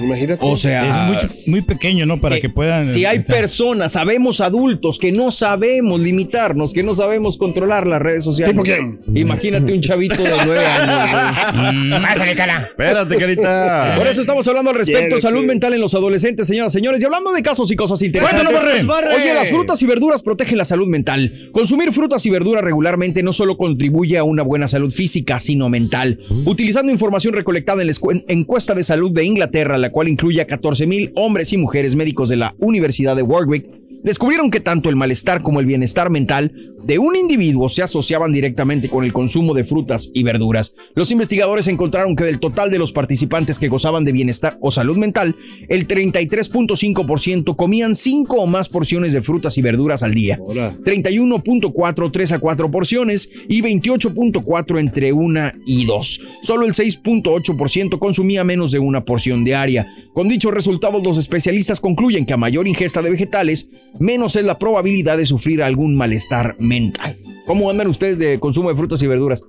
[0.00, 0.38] Imagínate.
[0.44, 2.20] O sea, Es muy, muy pequeño, ¿no?
[2.20, 2.84] Para eh, que puedan.
[2.84, 8.00] si hay estar- personas, sabemos adultos que no sabemos limitarnos, que no sabemos controlar las
[8.02, 8.52] redes sociales.
[8.54, 9.00] ¿Tipo quién?
[9.14, 12.00] Imagínate un chavito de nueve años.
[12.02, 12.68] Pásale, cara.
[12.70, 13.94] Espérate, carita.
[13.96, 16.78] Por eso estamos hablando al respecto, Quiere salud que- mental en los adolescentes, señoras y
[16.78, 17.00] señores.
[17.00, 18.44] Y hablando de casos y cosas interesantes.
[18.48, 19.14] Cuéntanos, Barre.
[19.14, 21.32] Oye, las frutas y verduras protegen la salud mental.
[21.52, 26.20] Consumir frutas y verduras regularmente no solo contribuye a una buena salud física, sino mental.
[26.44, 27.94] Utilizando información recolectada en la
[28.28, 32.30] encuesta de salud de Inglaterra, la cual incluye a 14 mil hombres y mujeres médicos
[32.30, 33.66] de la Universidad de Warwick,
[34.04, 36.52] descubrieron que tanto el malestar como el bienestar mental
[36.84, 40.74] de un individuo se asociaban directamente con el consumo de frutas y verduras.
[40.94, 44.96] Los investigadores encontraron que del total de los participantes que gozaban de bienestar o salud
[44.96, 45.34] mental,
[45.68, 50.38] el 33.5% comían 5 o más porciones de frutas y verduras al día.
[50.40, 50.74] Ahora.
[50.84, 56.20] 31.4 3 a 4 porciones y 28.4 entre una y dos.
[56.42, 59.86] Solo el 6.8% consumía menos de una porción diaria.
[60.12, 63.68] Con dichos resultados, los especialistas concluyen que a mayor ingesta de vegetales,
[64.00, 67.18] menos es la probabilidad de sufrir algún malestar mental.
[67.46, 69.42] ¿Cómo andan ustedes de consumo de frutas y verduras?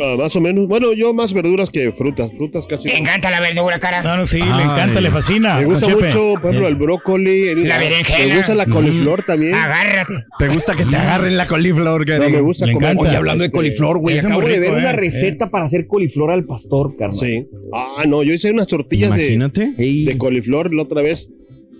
[0.00, 0.68] Ah, más o menos.
[0.68, 2.30] Bueno, yo más verduras que frutas.
[2.36, 2.86] Frutas casi.
[2.88, 4.04] Me encanta la verdura, cara.
[4.04, 4.62] No, no, sí, le Ay.
[4.62, 5.56] encanta, le fascina.
[5.56, 6.04] Me gusta Chepe.
[6.06, 7.48] mucho, por ejemplo, el brócoli.
[7.48, 8.28] el- La berenjena.
[8.28, 9.52] Me gusta la coliflor también.
[9.52, 10.12] Agárrate.
[10.38, 12.90] ¿Te gusta que te agarren la coliflor, No, me gusta Le comer.
[12.92, 13.08] encanta.
[13.08, 15.50] Oye, hablando de este, coliflor, güey, es acabo muy de rico, ver una eh, receta
[15.50, 17.18] para hacer coliflor al pastor, carnal.
[17.18, 17.44] Sí.
[17.72, 19.72] Ah, no, yo hice unas tortillas de, Imagínate.
[19.76, 21.30] De coliflor la otra vez.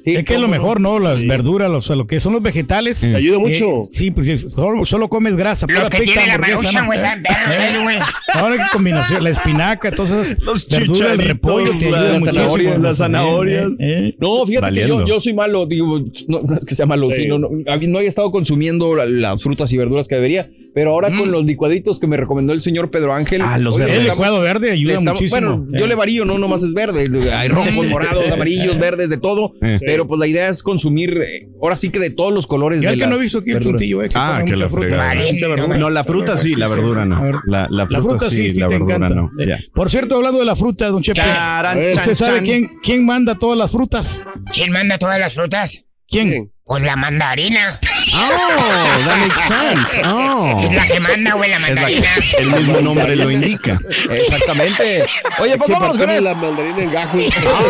[0.05, 0.99] Sí, Es que es lo mejor, ¿no?
[0.99, 3.01] Las verduras, los- lo que son los vegetales.
[3.01, 3.67] Te ayuda eh, mucho.
[3.91, 5.67] sí, pues sí, solo, solo comes grasa.
[5.67, 6.85] Los que tienen la maruchan, ¿no?
[6.87, 7.97] güey.
[8.35, 12.33] Ahora qué combinación, la espinaca, todas esas Los verduras, el repollo te las muchísimo.
[12.35, 13.73] zanahorias, las zanahorias.
[13.73, 14.17] Eh, eh.
[14.21, 14.99] No, fíjate Valiendo.
[14.99, 17.23] que yo, yo soy malo, digo, no, no es que sea malo, Sí.
[17.23, 20.51] sino no, no he estado consumiendo la- las frutas y verduras que debería.
[20.75, 23.41] Pero ahora con los licuaditos que me recomendó el señor Pedro Ángel.
[23.43, 24.01] Ah, los oye, verdes.
[24.01, 25.57] El licuado verde ayuda le estamos- muchísimo.
[25.59, 27.09] Bueno, yo le varío, no nomás es verde.
[27.33, 29.53] Hay rojos, morados, amarillos, verdes, de todo.
[29.63, 29.79] Eh.
[29.87, 32.81] Pero pues la idea es consumir, eh, ahora sí que de todos los colores.
[32.83, 34.65] Ya de el que no he visto aquí el chuntillo, eh, que Ah, que mucha
[34.65, 34.89] la fruta.
[34.89, 35.15] fregada.
[35.33, 35.77] mucha verdura.
[35.79, 37.23] No, la fruta sí, la verdura no.
[37.47, 39.15] La, la La fruta sí, sí la te verdura encanta.
[39.15, 39.31] no.
[39.39, 39.57] Eh.
[39.73, 42.45] Por cierto, hablando de la fruta, don Chepe, Charan, ¿usted chan, sabe chan.
[42.45, 44.23] quién, quién manda todas las frutas?
[44.53, 45.85] ¿Quién manda todas las frutas?
[46.09, 46.51] ¿Quién?
[46.65, 47.79] Pues la mandarina.
[48.13, 50.01] Oh, that makes sense.
[50.05, 50.61] Oh.
[50.71, 52.09] Es la que manda, güey, la Es la mandarina.
[52.39, 53.79] el mismo nombre lo indica.
[54.11, 55.07] Exactamente.
[55.41, 56.25] Oye, pues vámonos con esto.
[56.25, 57.21] la mandarina en gajos.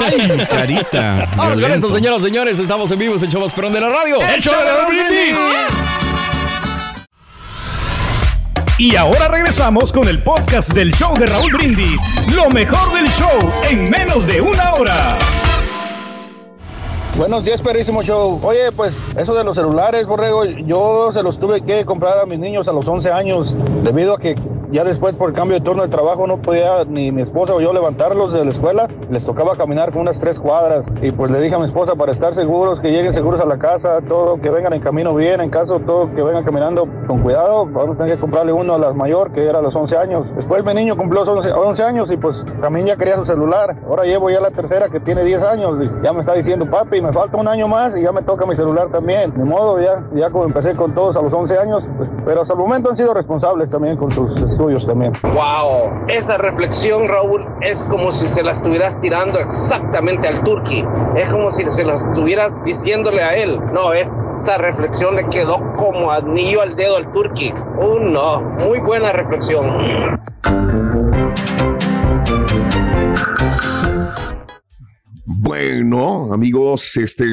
[0.07, 1.29] Ay, carita.
[1.37, 2.59] Vámonos con esto, señoras y señores.
[2.59, 4.21] Estamos en vivo, es el show más perrón de la radio.
[4.23, 5.37] ¡El show de Raúl Brindis!
[8.77, 12.01] Y ahora regresamos con el podcast del show de Raúl Brindis.
[12.35, 15.17] Lo mejor del show en menos de una hora.
[17.17, 18.41] Buenos días, perrísimo show.
[18.43, 22.41] Oye, pues eso de los celulares, Borrego, yo se los tuve que comprar a mis
[22.41, 24.35] niños a los 11 años, debido a que
[24.75, 27.73] ya después por cambio de turno de trabajo no podía ni mi esposa o yo
[27.73, 31.55] levantarlos de la escuela, les tocaba caminar con unas tres cuadras y pues le dije
[31.55, 34.73] a mi esposa para estar seguros, que lleguen seguros a la casa, todo, que vengan
[34.73, 38.21] en camino bien, en caso todo que vengan caminando con cuidado, vamos a tener que
[38.21, 40.35] comprarle uno a la mayor que era a los 11 años.
[40.35, 43.77] Después mi niño cumplió 11, 11 años y pues también ya quería su celular.
[43.87, 47.01] Ahora llevo ya la tercera que tiene 10 años y ya me está diciendo, papi,
[47.05, 49.33] me falta un año más y ya me toca mi celular también.
[49.35, 52.55] De modo, ya, ya como empecé con todos a los 11 años, pues, pero hasta
[52.55, 55.13] el momento han sido responsables también con sus estudios también.
[55.23, 60.85] Wow, esa reflexión, Raúl, es como si se la estuvieras tirando exactamente al turqui.
[61.15, 63.61] Es como si se la estuvieras diciéndole a él.
[63.73, 67.53] No, esa reflexión le quedó como anillo al dedo al turqui.
[67.79, 69.67] Uh, no, muy buena reflexión.
[75.75, 77.25] Bueno, amigos, este,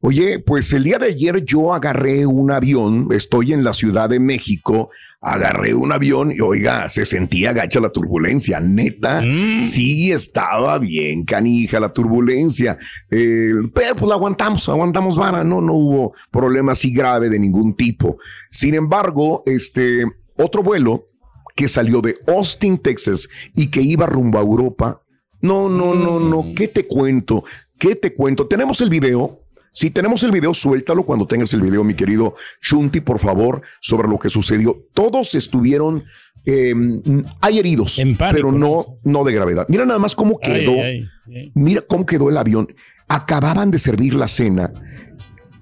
[0.00, 4.20] oye, pues el día de ayer yo agarré un avión, estoy en la Ciudad de
[4.20, 4.90] México,
[5.22, 9.22] agarré un avión y oiga, se sentía gacha la turbulencia, neta,
[9.62, 12.76] sí estaba bien canija la turbulencia,
[13.10, 17.74] eh, pero pues la aguantamos, aguantamos vara, no, no hubo problema así grave de ningún
[17.74, 18.18] tipo.
[18.50, 20.04] Sin embargo, este,
[20.36, 21.08] otro vuelo
[21.54, 25.00] que salió de Austin, Texas y que iba rumbo a Europa,
[25.40, 26.54] no, no, no, no.
[26.54, 27.44] ¿Qué te cuento?
[27.78, 28.46] ¿Qué te cuento?
[28.46, 29.42] Tenemos el video.
[29.72, 34.08] Si tenemos el video, suéltalo cuando tengas el video, mi querido Chunti, por favor, sobre
[34.08, 34.86] lo que sucedió.
[34.94, 36.04] Todos estuvieron,
[36.46, 36.74] eh,
[37.42, 38.00] hay heridos,
[38.32, 39.66] pero no, no de gravedad.
[39.68, 40.72] Mira nada más cómo Ay, quedó.
[40.72, 41.52] ay, ay.
[41.54, 42.74] Mira cómo quedó el avión.
[43.06, 44.72] Acababan de servir la cena.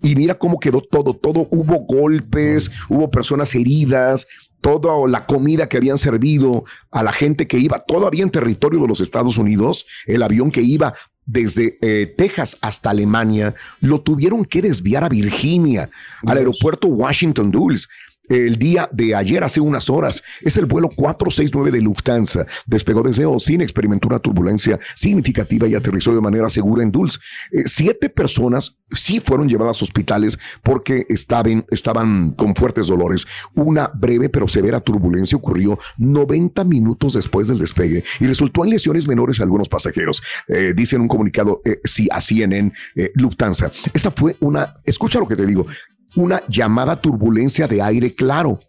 [0.01, 4.29] Y mira cómo quedó todo, todo, hubo golpes, hubo personas heridas,
[4.61, 8.89] toda la comida que habían servido a la gente que iba todavía en territorio de
[8.89, 10.95] los Estados Unidos, el avión que iba
[11.27, 15.89] desde eh, Texas hasta Alemania, lo tuvieron que desviar a Virginia,
[16.27, 17.89] al aeropuerto Washington Dulles.
[18.29, 22.47] El día de ayer, hace unas horas, es el vuelo 469 de Lufthansa.
[22.67, 27.21] Despegó desde Austin, experimentó una turbulencia significativa y aterrizó de manera segura en Dulles.
[27.53, 33.27] Eh, siete personas sí fueron llevadas a hospitales porque estaban, con fuertes dolores.
[33.55, 39.09] Una breve pero severa turbulencia ocurrió 90 minutos después del despegue y resultó en lesiones
[39.09, 40.23] menores a algunos pasajeros.
[40.49, 43.71] Eh, dice en un comunicado eh, sí, a eh, Lufthansa.
[43.93, 45.67] Esta fue una, escucha lo que te digo,
[46.17, 48.61] una llamada turbulencia de aire claro.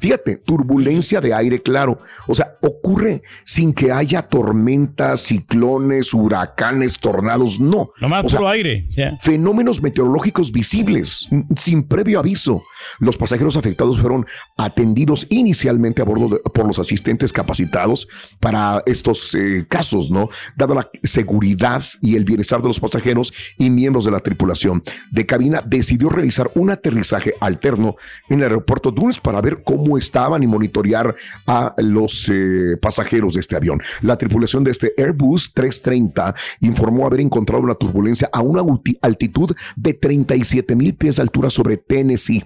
[0.00, 1.98] Fíjate, turbulencia de aire claro.
[2.26, 7.58] O sea, ocurre sin que haya tormentas, ciclones, huracanes, tornados.
[7.58, 7.90] No.
[8.00, 8.86] Nomás O sea, puro aire.
[9.22, 11.26] Fenómenos meteorológicos visibles,
[11.56, 12.62] sin previo aviso.
[12.98, 18.08] Los pasajeros afectados fueron atendidos inicialmente a bordo por los asistentes capacitados
[18.40, 20.28] para estos eh, casos, ¿no?
[20.56, 25.26] Dado la seguridad y el bienestar de los pasajeros y miembros de la tripulación de
[25.26, 27.96] cabina, decidió realizar un aterrizaje alterno
[28.28, 31.14] en el aeropuerto Dulles para ver cómo estaban y monitorear
[31.46, 33.80] a los eh, pasajeros de este avión.
[34.02, 38.62] La tripulación de este Airbus 330 informó haber encontrado una turbulencia a una
[39.02, 42.44] altitud de 37 mil pies de altura sobre Tennessee.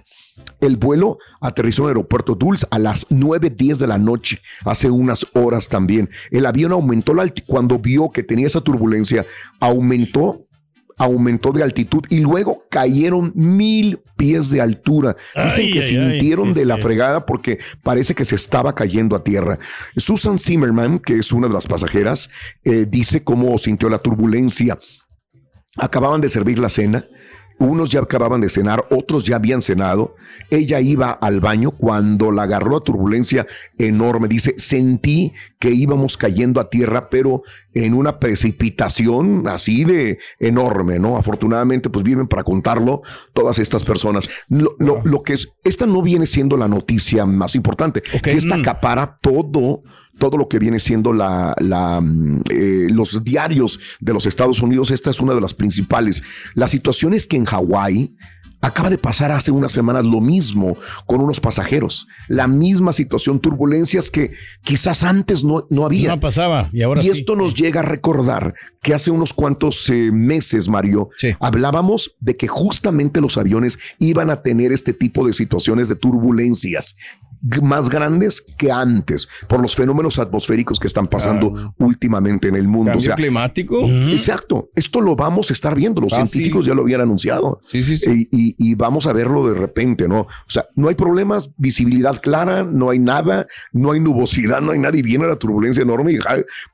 [0.59, 5.25] El vuelo aterrizó en el aeropuerto Dulles a las 9.10 de la noche, hace unas
[5.33, 6.09] horas también.
[6.31, 9.25] El avión aumentó la cuando vio que tenía esa turbulencia,
[9.59, 10.45] aumentó
[10.99, 15.15] aumentó de altitud y luego cayeron mil pies de altura.
[15.33, 18.75] Dicen Ay, que ay, sintieron ay, sí, de la fregada porque parece que se estaba
[18.75, 19.57] cayendo a tierra.
[19.95, 22.29] Susan Zimmerman, que es una de las pasajeras,
[22.65, 24.77] eh, dice cómo sintió la turbulencia.
[25.77, 27.05] Acababan de servir la cena.
[27.59, 30.15] Unos ya acababan de cenar, otros ya habían cenado.
[30.49, 33.45] Ella iba al baño cuando la agarró a turbulencia
[33.77, 34.27] enorme.
[34.29, 37.43] Dice, sentí que íbamos cayendo a tierra, pero
[37.73, 41.17] en una precipitación así de enorme, ¿no?
[41.17, 43.01] Afortunadamente, pues viven para contarlo
[43.33, 44.29] todas estas personas.
[44.47, 48.57] Lo, lo- lo que es, esta no viene siendo la noticia más importante, que esta
[48.57, 48.61] mm.
[48.61, 49.83] acapara todo,
[50.19, 54.91] todo lo que viene siendo la, la, mm, eh, los diarios de los Estados Unidos.
[54.91, 56.21] Esta es una de las principales.
[56.53, 58.15] La situación es que en Hawái
[58.61, 62.07] acaba de pasar hace unas semanas lo mismo con unos pasajeros.
[62.27, 64.31] La misma situación, turbulencias que
[64.63, 66.09] quizás antes no, no había.
[66.09, 67.11] No pasaba y ahora y sí.
[67.11, 72.47] esto nos llega a recordar que hace unos cuantos eh, meses, Mario, hablábamos de que
[72.47, 76.95] justamente los aviones iban a tener este tipo de situaciones de turbulencias
[77.61, 82.91] más grandes que antes por los fenómenos atmosféricos que están pasando últimamente en el mundo.
[82.91, 83.87] Cambio climático.
[83.89, 84.69] Exacto.
[84.75, 86.01] Esto lo vamos a estar viendo.
[86.01, 86.69] Los Ah, científicos sí.
[86.69, 87.61] ya lo habían anunciado.
[87.67, 88.27] Sí, sí, sí.
[88.31, 90.21] Y, y- y vamos a verlo de repente, ¿no?
[90.21, 94.79] O sea, no hay problemas, visibilidad clara, no hay nada, no hay nubosidad, no hay
[94.79, 96.13] nada y viene la turbulencia enorme.
[96.13, 96.19] y,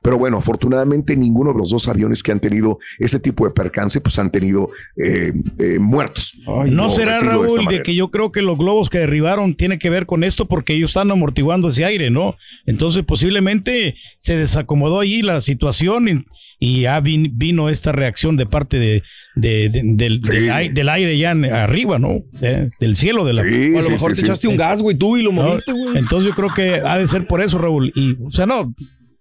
[0.02, 4.00] pero bueno, afortunadamente ninguno de los dos aviones que han tenido ese tipo de percance,
[4.00, 6.38] pues han tenido eh, eh, muertos.
[6.70, 9.90] no será de Raúl de, que yo creo que los globos que derribaron tiene que
[9.90, 12.36] ver con esto porque ellos están amortiguando ese aire, ¿no?
[12.66, 16.24] Entonces posiblemente se desacomodó ahí la situación y,
[16.58, 19.02] y ya vin- vino esta reacción de parte de,
[19.34, 22.22] de- de- del, del ai- del aire ya en- arriba, ¿no?
[22.40, 23.42] De- del cielo de la.
[23.42, 25.98] Sí, O a lo mejor te echaste un gas, güey, tú y lo moviste, güey.
[25.98, 27.92] entonces yo creo que ha de ser por eso, Raúl.
[27.94, 28.74] Y, o sea, no.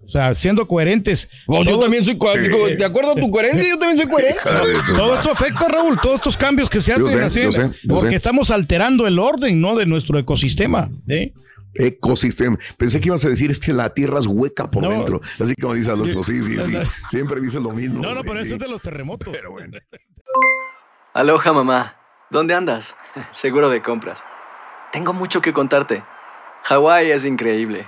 [0.06, 1.30] O sea, siendo coherentes.
[1.66, 2.52] Yo también soy coherente.
[2.70, 2.76] Sí.
[2.76, 4.40] De acuerdo a tu coherencia, yo también soy coherente.
[4.96, 7.96] Todo esto afecta, Raúl, todos estos cambios que se hacen sé, así, yo sé, yo
[7.96, 8.16] porque sé.
[8.16, 9.76] estamos alterando el orden, ¿no?
[9.76, 10.90] De nuestro ecosistema.
[11.08, 11.34] ¿eh?
[11.74, 12.58] Ecosistema.
[12.78, 14.90] Pensé que ibas a decir es que la tierra es hueca por No.
[14.92, 15.22] dentro.
[15.40, 16.24] Así como dice Adolfo.
[16.24, 16.74] Sí, sí, sí.
[17.10, 18.02] Siempre dice lo mismo.
[18.02, 19.30] No, no, pero eso es de los terremotos.
[19.34, 19.78] Pero bueno.
[21.14, 21.96] Aloha mamá,
[22.30, 22.96] ¿dónde andas?
[23.32, 24.24] Seguro de compras.
[24.92, 26.04] Tengo mucho que contarte.
[26.64, 27.88] Hawái es increíble.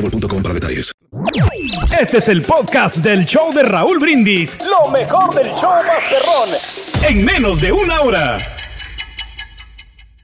[0.00, 0.92] boostmobile.com para detalles.
[2.00, 4.58] Este es el podcast del show de Raúl Brindis.
[4.64, 6.50] Lo mejor del show Masterrón.
[7.06, 8.36] En menos de una hora.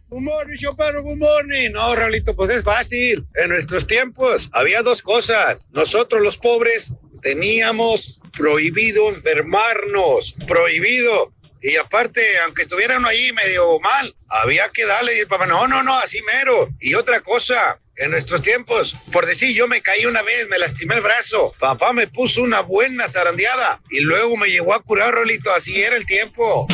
[0.08, 1.70] Good morning, show perro, good morning.
[1.72, 3.26] No, Raulito, pues es fácil.
[3.34, 5.66] En nuestros tiempos había dos cosas.
[5.72, 11.32] Nosotros los pobres teníamos prohibido enfermarnos, prohibido.
[11.60, 15.66] Y aparte, aunque estuviera uno allí medio mal, había que darle y el papá, no,
[15.66, 16.68] no, no, así mero.
[16.80, 20.96] Y otra cosa, en nuestros tiempos, por decir, yo me caí una vez, me lastimé
[20.96, 25.52] el brazo, papá me puso una buena zarandeada y luego me llegó a curar, Rolito,
[25.54, 26.66] así era el tiempo.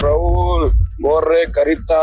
[0.00, 1.94] Raúl, Borre, Carita,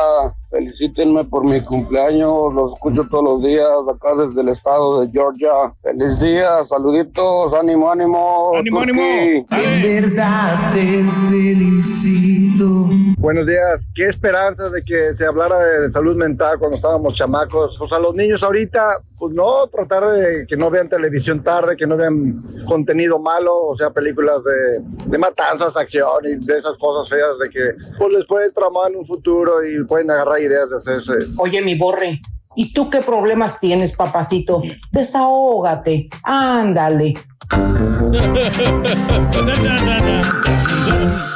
[0.49, 5.51] felicítenme por mi cumpleaños, los escucho todos los días acá desde el estado de Georgia.
[5.81, 8.55] Feliz día, saluditos, ánimo, ánimo.
[8.57, 9.45] Ánimo, ánimo.
[9.49, 12.89] verdad te felicito.
[13.17, 13.81] Buenos días.
[13.93, 17.75] Qué esperanza de que se hablara de salud mental cuando estábamos chamacos.
[17.77, 21.85] Pues a los niños ahorita, pues no, tratar de que no vean televisión tarde, que
[21.85, 27.09] no vean contenido malo, o sea, películas de, de matanzas, acción y de esas cosas
[27.09, 30.77] feas de que pues les puede tramar en un futuro y pueden agarrar ideas de
[30.77, 31.11] hacerse.
[31.37, 32.19] Oye, mi borre,
[32.55, 34.61] ¿y tú qué problemas tienes, papacito?
[34.91, 37.13] Desahógate, ándale.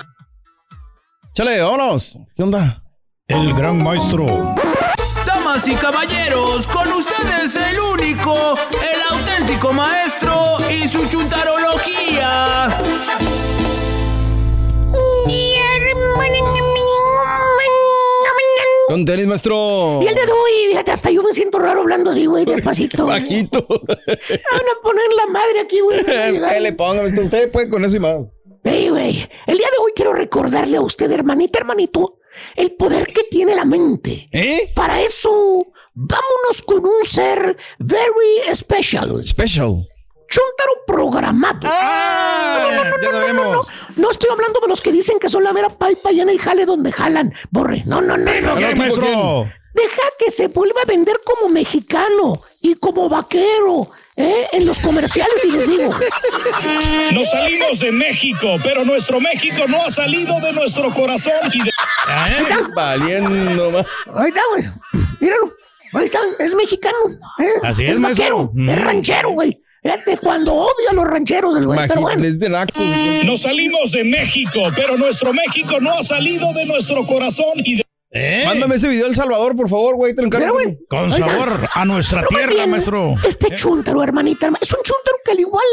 [1.34, 2.18] Chale, vámonos.
[2.36, 2.84] ¿Qué onda?
[3.26, 4.26] El gran maestro.
[5.26, 8.36] Damas y caballeros, con ustedes el único,
[8.84, 12.78] el auténtico maestro y su chuntarología.
[18.92, 20.02] Con tenis, maestro.
[20.04, 23.06] Y el de hoy, fíjate, hasta yo me siento raro hablando así, güey, despacito.
[23.06, 23.66] Bajito.
[23.66, 26.04] Van a poner la madre aquí, güey.
[26.06, 27.24] ¿Qué le ponga, maestro?
[27.24, 28.18] Usted puede con eso y más.
[28.66, 32.20] Ey, güey, el día de hoy quiero recordarle a usted, hermanita, hermanito,
[32.58, 34.28] el poder que tiene la mente.
[34.34, 34.70] ¿Eh?
[34.76, 39.24] Para eso vámonos con un ser very special.
[39.24, 39.88] Special.
[40.32, 41.60] Chuntaro programado.
[41.66, 43.68] Ah, no, no, no, no, no, no, sabemos.
[43.98, 46.38] no, no estoy hablando de los que dicen que son la vera paipa llena y
[46.38, 47.34] jale donde jalan.
[47.50, 48.56] Borre, no, no, no, no.
[49.74, 54.48] Deja que se vuelva a vender como mexicano y como vaquero, ¿eh?
[54.52, 55.94] En los comerciales y les digo.
[57.14, 61.72] Nos salimos de México, pero nuestro México no ha salido de nuestro corazón y de...
[62.76, 63.86] Valiendo más.
[64.16, 64.64] Ahí está, güey.
[65.20, 65.54] Míralo.
[65.94, 66.98] Ahí está, es mexicano.
[67.40, 67.50] ¿eh?
[67.64, 68.74] Así es, es vaquero, maestro.
[68.74, 68.84] es Mm.
[68.86, 69.62] ranchero, güey.
[69.84, 72.24] Fíjate, cuando odia a los rancheros el güey, pero bueno.
[72.50, 72.80] Naco.
[73.26, 77.84] Nos salimos de México, pero nuestro México no ha salido de nuestro corazón y de...
[78.14, 78.44] ¿Eh?
[78.46, 80.14] Mándame ese video El Salvador, por favor, güey.
[80.14, 80.54] Te lo encargo.
[80.54, 80.78] Güey.
[80.90, 83.16] Con Oiga, sabor a nuestra tierra, bien, maestro.
[83.26, 85.64] Este chúntaro, hermanita, herma- es un chúntaro que al igual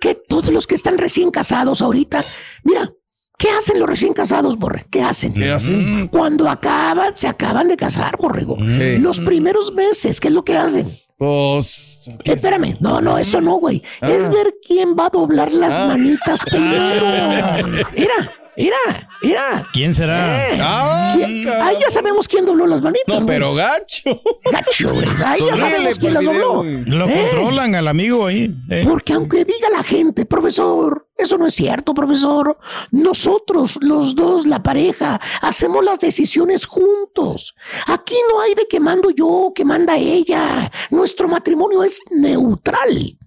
[0.00, 2.24] que todos los que están recién casados ahorita,
[2.64, 2.90] mira,
[3.38, 4.86] ¿qué hacen los recién casados, Borre?
[4.90, 5.34] ¿Qué hacen?
[5.34, 6.08] ¿Qué hacen?
[6.08, 8.56] Cuando acaban, se acaban de casar, Borrego.
[8.58, 10.90] Los primeros meses, ¿qué es lo que hacen?
[11.18, 11.91] Pues.
[12.24, 13.82] Espérame, no, no, eso no, güey.
[14.00, 14.10] Ah.
[14.10, 15.86] Es ver quién va a doblar las Ah.
[15.88, 17.06] manitas primero.
[17.96, 18.76] Mira, mira,
[19.22, 19.66] mira.
[19.72, 20.54] ¿Quién será?
[20.54, 23.06] Eh, Ah, ya sabemos quién dobló las manitas.
[23.08, 23.26] No, güey.
[23.26, 24.20] pero gacho.
[24.50, 25.06] Gacho, güey.
[25.24, 26.62] Ahí ya sabemos quién las dobló.
[26.64, 27.28] Lo Eh.
[27.30, 28.54] controlan al amigo ahí.
[28.70, 28.82] eh.
[28.88, 32.58] Porque aunque diga la gente, profesor, eso no es cierto, profesor.
[32.90, 37.54] Nosotros, los dos, la pareja, hacemos las decisiones juntos.
[37.86, 40.70] Aquí no hay de que mando yo, que manda ella.
[40.90, 43.18] Nuestro matrimonio es neutral.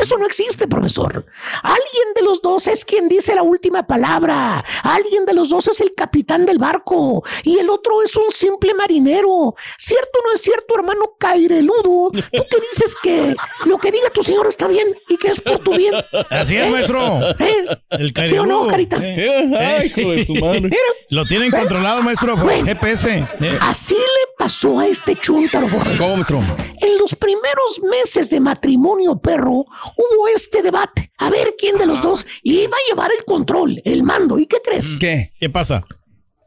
[0.00, 1.26] Eso no existe, profesor.
[1.62, 4.64] Alguien de los dos es quien dice la última palabra.
[4.82, 7.22] Alguien de los dos es el capitán del barco.
[7.44, 9.54] Y el otro es un simple marinero.
[9.76, 12.10] ¿Cierto o no es cierto, hermano Caireludo?
[12.12, 15.58] Tú que dices que lo que diga tu señor está bien y que es por
[15.58, 15.92] tu bien.
[16.30, 16.70] Así es, ¿Eh?
[16.70, 17.20] maestro.
[17.38, 17.78] ¿Eh?
[17.90, 18.96] El ¿Sí o no, carita?
[19.02, 19.52] Eh.
[19.54, 20.60] Ay, hijo de tu madre.
[20.62, 20.76] Mira,
[21.10, 22.64] Lo tienen controlado, maestro, por Bueno.
[22.66, 23.18] GPS.
[23.40, 23.58] eh.
[23.60, 25.98] así le pasó a este chúntaro borrego.
[25.98, 26.38] ¿Cómo, maestro?
[26.80, 31.10] En los primeros meses de matrimonio, perro, hubo este debate.
[31.18, 34.38] A ver quién de los dos iba a llevar el control, el mando.
[34.38, 34.96] ¿Y qué crees?
[34.98, 35.32] ¿Qué?
[35.40, 35.84] ¿Qué pasa?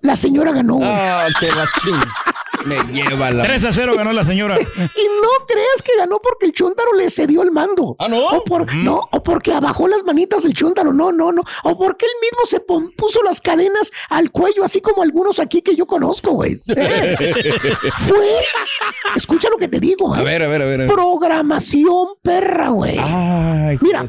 [0.01, 0.80] La señora ganó.
[0.82, 2.01] Ah, que la ching.
[2.66, 3.43] Me lleva la.
[3.43, 4.57] 3 a 0 ganó la señora.
[4.78, 7.95] Y no creas que ganó porque el chúntaro le cedió el mando.
[7.99, 8.28] Ah, ¿no?
[8.30, 10.93] O por, no, o porque abajó las manitas el chúntaro.
[10.93, 11.41] No, no, no.
[11.64, 15.62] O porque él mismo se pon- puso las cadenas al cuello, así como algunos aquí
[15.62, 16.62] que yo conozco, güey.
[16.76, 17.16] Eh,
[18.07, 18.18] Fue.
[19.16, 20.14] Escucha lo que te digo.
[20.14, 20.24] A eh.
[20.24, 20.82] ver, a ver, a ver.
[20.82, 20.93] a ver.
[20.93, 22.97] Programación perra, güey.
[22.99, 24.01] Ay, Mira.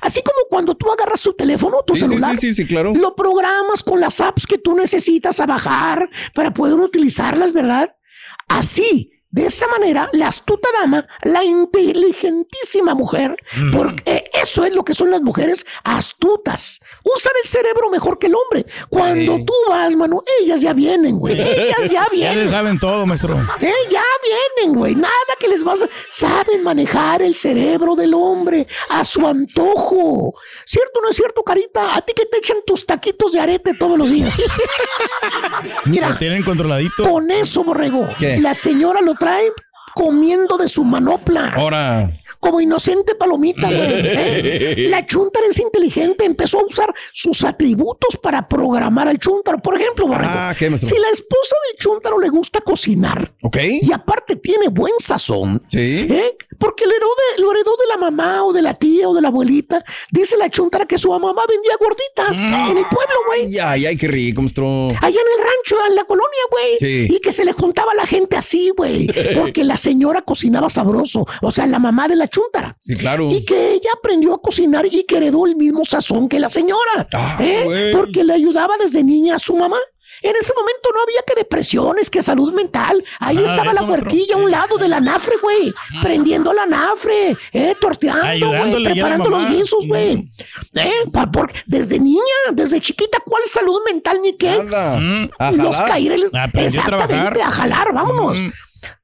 [0.00, 2.92] Así como cuando tú agarras tu teléfono, tu Sí, sí, celular, sí, sí, sí, claro.
[2.94, 7.93] lo programas con las apps que tú necesitas a bajar para poder utilizarlas, ¿verdad?
[8.56, 13.34] Así, de esta manera, la astuta dama, la inteligentísima mujer,
[13.72, 18.34] porque eso es lo que son las mujeres astutas, usan el cerebro mejor que el
[18.36, 18.64] hombre.
[18.88, 21.40] Cuando tú vas, mano, ellas ya vienen, güey.
[21.40, 22.48] Ellas ya vienen.
[22.48, 23.36] saben todo, maestro.
[23.60, 24.04] Eh, ya
[24.56, 24.94] vienen, güey.
[24.94, 25.88] Nada que les vas a...
[26.08, 30.32] Saben manejar el cerebro del hombre a su antojo.
[30.64, 31.96] ¿Cierto o no es cierto, Carita?
[31.96, 34.38] A ti que te echan tus taquitos de arete todos los días.
[35.84, 37.02] Lo Mira, tienen controladito.
[37.02, 38.38] con eso, borrego, ¿Qué?
[38.40, 39.52] la señora lo trae
[39.94, 41.54] comiendo de su manopla.
[41.56, 42.10] Ahora.
[42.44, 43.78] Como inocente palomita, güey.
[43.80, 44.86] ¿eh?
[44.90, 49.58] La chuntara es inteligente, empezó a usar sus atributos para programar al chuntaro.
[49.58, 53.34] Por ejemplo, borrego, Ah, si la esposa del chuntaro le gusta cocinar,
[53.80, 55.62] y aparte tiene buen sazón.
[55.70, 55.78] Sí.
[55.78, 56.36] ¿eh?
[56.58, 59.22] Porque lo heredó, de, lo heredó de la mamá o de la tía o de
[59.22, 59.82] la abuelita.
[60.10, 63.44] Dice la chuntara que su mamá vendía gorditas en el pueblo, güey.
[63.46, 64.42] Ay, ay, ay, qué rico.
[64.42, 66.78] Allá en el rancho, en la colonia, güey.
[66.78, 67.14] Sí.
[67.14, 69.06] Y que se le juntaba la gente así, güey.
[69.34, 71.26] Porque la señora cocinaba sabroso.
[71.40, 72.76] O sea, la mamá de la chuntara.
[72.80, 73.28] Sí, claro.
[73.30, 77.08] Y que ella aprendió a cocinar y que heredó el mismo sazón que la señora.
[77.12, 77.90] Ah, ¿eh?
[77.94, 79.76] Porque le ayudaba desde niña a su mamá.
[80.22, 83.02] En ese momento no había que depresiones, que salud mental.
[83.18, 85.74] Ahí Nada de estaba la huerquilla a un lado de la nafre, güey.
[86.00, 90.30] Prendiendo la nafre, eh, torteando, güey, preparando los guisos, güey.
[90.76, 92.20] Eh, pa- por- desde niña,
[92.52, 94.62] desde chiquita, ¿cuál salud mental ni qué?
[94.64, 94.98] Nada.
[95.38, 95.90] A los jalar.
[95.90, 96.30] caireles.
[96.34, 97.10] Aprendió a trabajar.
[97.10, 98.38] Exactamente, a jalar, vámonos.
[98.38, 98.52] Mm.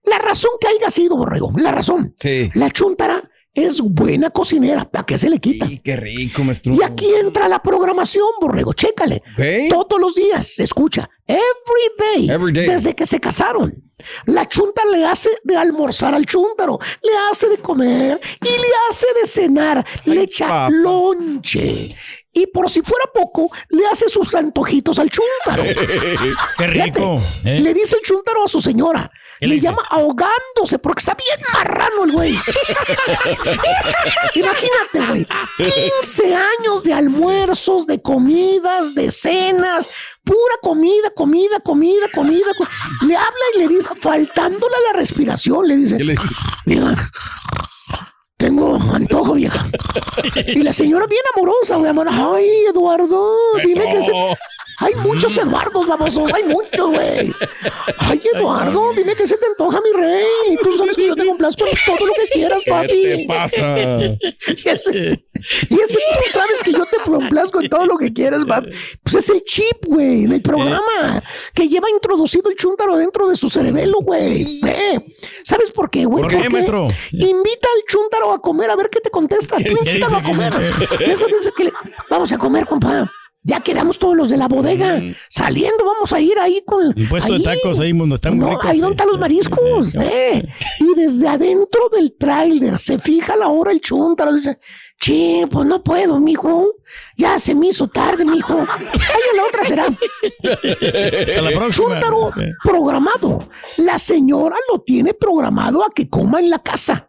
[0.04, 2.14] La razón que haya sido, borrego, la razón.
[2.18, 2.50] Sí.
[2.54, 3.22] La chuntara
[3.52, 5.66] es buena cocinera, ¿para qué se le quita?
[5.66, 6.72] Y qué rico, maestro.
[6.72, 9.22] Y aquí entra la programación, borrego, chécale.
[9.68, 11.46] Todos los días, escucha, every
[11.98, 12.68] day, Every day.
[12.68, 13.74] desde que se casaron.
[14.26, 19.06] La chunta le hace de almorzar al chúntaro, le hace de comer y le hace
[19.20, 20.70] de cenar, le echa papá.
[20.70, 21.94] lonche.
[22.32, 25.64] Y por si fuera poco, le hace sus antojitos al chúntaro.
[26.58, 27.18] Qué rico.
[27.20, 27.60] Fíjate, ¿eh?
[27.60, 29.10] Le dice el chúntaro a su señora.
[29.40, 29.66] ¿Qué Le le dice?
[29.66, 32.32] llama ahogándose porque está bien marrano el güey.
[34.34, 35.26] Imagínate, güey.
[36.02, 39.88] 15 años de almuerzos, de comidas, de cenas,
[40.24, 42.46] pura comida, comida, comida, comida.
[42.56, 42.68] co-
[43.06, 45.96] Le habla y le dice, faltándole la respiración, le dice.
[46.66, 47.10] Vieja,
[48.40, 49.66] tengo antojo, vieja.
[50.46, 52.08] Y la señora bien amorosa, güey, amor.
[52.10, 54.12] Ay, Eduardo, dime que se...
[54.78, 57.34] Hay muchos Eduardos, babosos, hay muchos, güey.
[57.98, 60.56] Ay, Eduardo, dime que se te antoja, mi rey.
[60.62, 60.96] Tú sabes
[61.48, 62.88] todo lo que quieras, papi.
[62.88, 63.76] te pasa?
[63.76, 65.24] y ese,
[65.68, 68.70] y ese tú sabes que yo te complazco en todo lo que quieras, papi.
[69.02, 71.22] Pues es el chip, güey, del programa
[71.54, 74.42] que lleva introducido el chúntaro dentro de su cerebelo, güey.
[74.66, 74.98] Eh,
[75.44, 76.22] ¿Sabes por qué, güey?
[76.22, 76.88] ¿Por qué, Porque maestro?
[77.12, 79.56] Invita al chúntaro a comer a ver qué te contesta.
[79.56, 80.30] Tú ¿Qué invítalo a dice?
[80.30, 80.52] comer.
[80.98, 81.72] ¿Qué Esas veces que le...
[82.08, 83.10] Vamos a comer, compa.
[83.42, 85.00] Ya quedamos todos los de la bodega.
[85.30, 86.88] Saliendo, vamos a ir ahí con.
[86.88, 87.42] Un puesto de ahí.
[87.42, 88.66] tacos ahí donde están muy No, ricos.
[88.66, 89.94] ahí donde están los mariscos.
[89.96, 90.46] eh.
[90.80, 94.34] Y desde adentro del tráiler se fija la hora el chuntaro.
[94.34, 94.58] Dice,
[94.98, 96.74] che, pues no puedo, mijo.
[97.16, 98.58] Ya se me hizo tarde, mijo.
[98.68, 98.86] Ay,
[99.30, 99.86] en la otra será.
[101.40, 101.82] La Sí.
[102.62, 103.48] programado.
[103.78, 107.08] La señora lo tiene programado a que coma en la casa.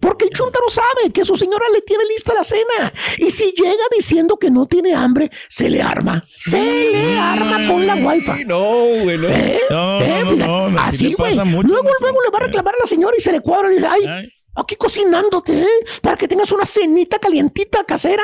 [0.00, 2.92] Porque el chúntaro sabe que su señora le tiene lista la cena.
[3.18, 6.24] Y si llega diciendo que no tiene hambre, se le arma.
[6.38, 8.44] Se le arma con la wifi.
[8.46, 8.62] No,
[9.02, 9.28] güey, no.
[9.28, 9.60] ¿Eh?
[9.70, 10.24] No, ¿Eh?
[10.36, 11.34] no, Así, güey.
[11.34, 11.62] Luego,
[12.00, 14.32] luego le va a reclamar a la señora y se le cuadra y dice, ay,
[14.54, 15.68] aquí cocinándote, ¿eh?
[16.00, 18.22] Para que tengas una cenita calientita, casera.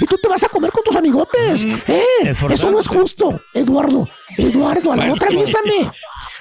[0.00, 1.64] Y tú te vas a comer con tus amigotes.
[1.86, 2.04] ¿eh?
[2.22, 3.40] Eso no es justo.
[3.54, 5.90] Eduardo, Eduardo, a la otra avísame.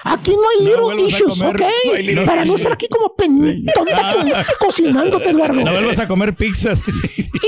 [0.10, 1.56] Aquí no hay little issues, comer.
[1.56, 1.62] ¿ok?
[1.86, 5.62] No hay little Para no estar aquí como pen- tonta co- cocinándote, Eduardo.
[5.62, 6.74] No vuelvas a comer pizza.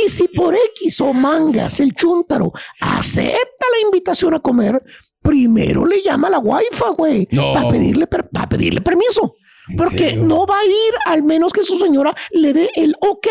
[0.06, 2.52] Y si por X o mangas el chúntaro
[2.82, 4.82] acepta la invitación a comer,
[5.22, 7.54] primero le llama a la wifi, güey, No.
[7.54, 9.36] para pedirle, per- pa' pedirle permiso.
[9.78, 10.24] Porque serio?
[10.24, 13.28] no va a ir al menos que su señora le dé el ok.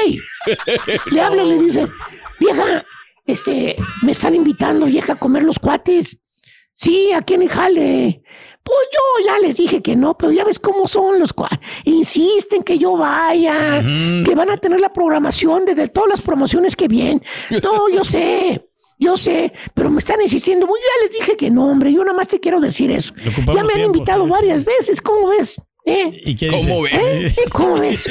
[1.10, 1.88] Le habla y le dice,
[2.38, 2.84] vieja,
[3.26, 6.18] este, me están invitando, vieja, a comer los cuates.
[6.72, 8.22] Sí, aquí en el jale.
[8.68, 11.58] Pues yo ya les dije que no, pero ya ves cómo son los cuates.
[11.84, 13.82] Insisten que yo vaya,
[14.24, 17.22] que van a tener la programación de, de todas las promociones que vienen.
[17.62, 18.64] No, yo sé.
[19.00, 20.66] Yo sé, pero me están insistiendo.
[20.66, 21.92] Muy ya les dije que no, hombre.
[21.92, 23.14] Yo nada más te quiero decir eso.
[23.16, 24.30] Ya me han tiempo, invitado sí.
[24.30, 25.00] varias veces.
[25.00, 25.56] ¿Cómo ves?
[25.86, 26.20] ¿Eh?
[26.26, 26.98] ¿Y qué ¿Cómo dice?
[26.98, 27.38] ves?
[27.38, 27.44] ¿Eh?
[27.52, 28.10] ¿Cómo ves?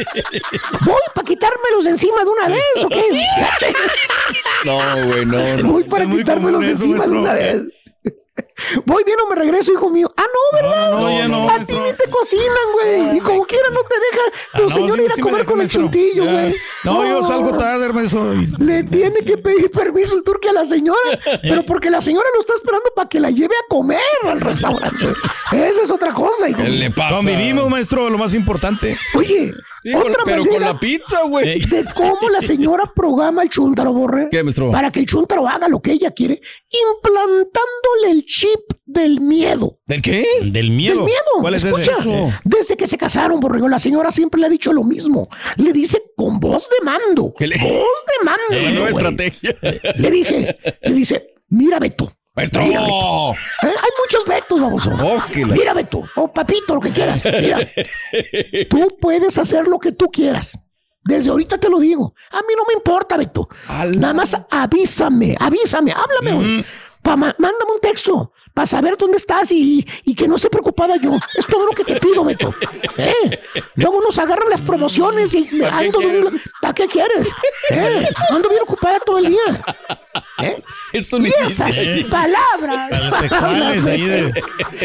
[0.85, 3.03] ¿Voy para quitármelos de encima de una vez o qué?
[4.65, 5.57] No, güey, no.
[5.57, 5.71] no.
[5.73, 7.61] Voy para quitármelos encima de una vez.
[8.85, 10.11] Voy bien o me regreso, hijo mío.
[10.17, 10.91] Ah, no, ¿verdad?
[10.91, 13.17] No, no, ya no, A ti ni te cocinan, güey.
[13.17, 14.21] Y como quiera no te deja
[14.53, 16.55] Ah, tu no, señor sí, ir a sí comer con el chuntillo, güey.
[16.83, 18.07] No, yo salgo tarde, hermano.
[18.59, 20.97] Le tiene que pedir permiso el turque a la señora,
[21.41, 25.05] pero porque la señora lo está esperando para que la lleve a comer al restaurante.
[25.51, 26.57] Esa es otra cosa, hijo.
[26.61, 27.17] ¿Qué le pasa?
[27.17, 28.97] Convivimos, maestro, lo más importante.
[29.13, 29.53] Oye,
[29.83, 31.59] Sí, otra pero con manera la pizza, güey.
[31.59, 34.27] de cómo la señora programa el chúntaro, borre.
[34.31, 34.71] ¿Qué, maestro?
[34.71, 36.41] Para que el chúntaro haga lo que ella quiere,
[37.21, 39.79] implantándole el chip del miedo.
[39.85, 40.25] ¿Del qué?
[40.43, 40.95] Del miedo.
[40.95, 41.21] Del miedo.
[41.41, 42.33] ¿Cuál es Escucha, ese?
[42.43, 45.27] Desde que se casaron, Borrego, la señora siempre le ha dicho lo mismo.
[45.57, 47.33] Le dice con voz de mando.
[47.37, 48.41] ¿Qué le- Voz de mando.
[48.65, 49.55] La nueva estrategia.
[49.97, 52.11] Le dije, le dice, mira Beto.
[52.37, 52.61] Maestro.
[52.63, 53.31] Mira, Beto.
[53.33, 53.35] ¿Eh?
[53.63, 54.91] Hay muchos Betos, baboso.
[55.01, 57.21] Oh, que la- Mira Beto, o papito, lo que quieras.
[57.25, 57.59] Mira,
[58.69, 60.57] tú puedes hacer lo que tú quieras.
[61.03, 62.13] Desde ahorita te lo digo.
[62.31, 63.49] A mí no me importa, Beto.
[63.97, 66.65] Nada más avísame, avísame, háblame, güey.
[67.01, 70.95] Pa- ma- mándame un texto para saber dónde estás y, y que no esté preocupada
[70.97, 71.17] yo.
[71.37, 72.53] Es todo lo que te pido, Beto.
[72.97, 73.39] ¿Eh?
[73.75, 76.31] Luego nos agarran las promociones y me ¿Para qué ando
[76.61, 77.31] ¿Para qué quieres?
[77.71, 78.07] ¿Eh?
[78.29, 79.63] Ando bien ocupada todo el día.
[80.39, 80.61] ¿Eh?
[80.93, 82.03] Eso no Y esas ahí.
[82.03, 82.91] palabras.
[83.87, 84.33] Ahí de,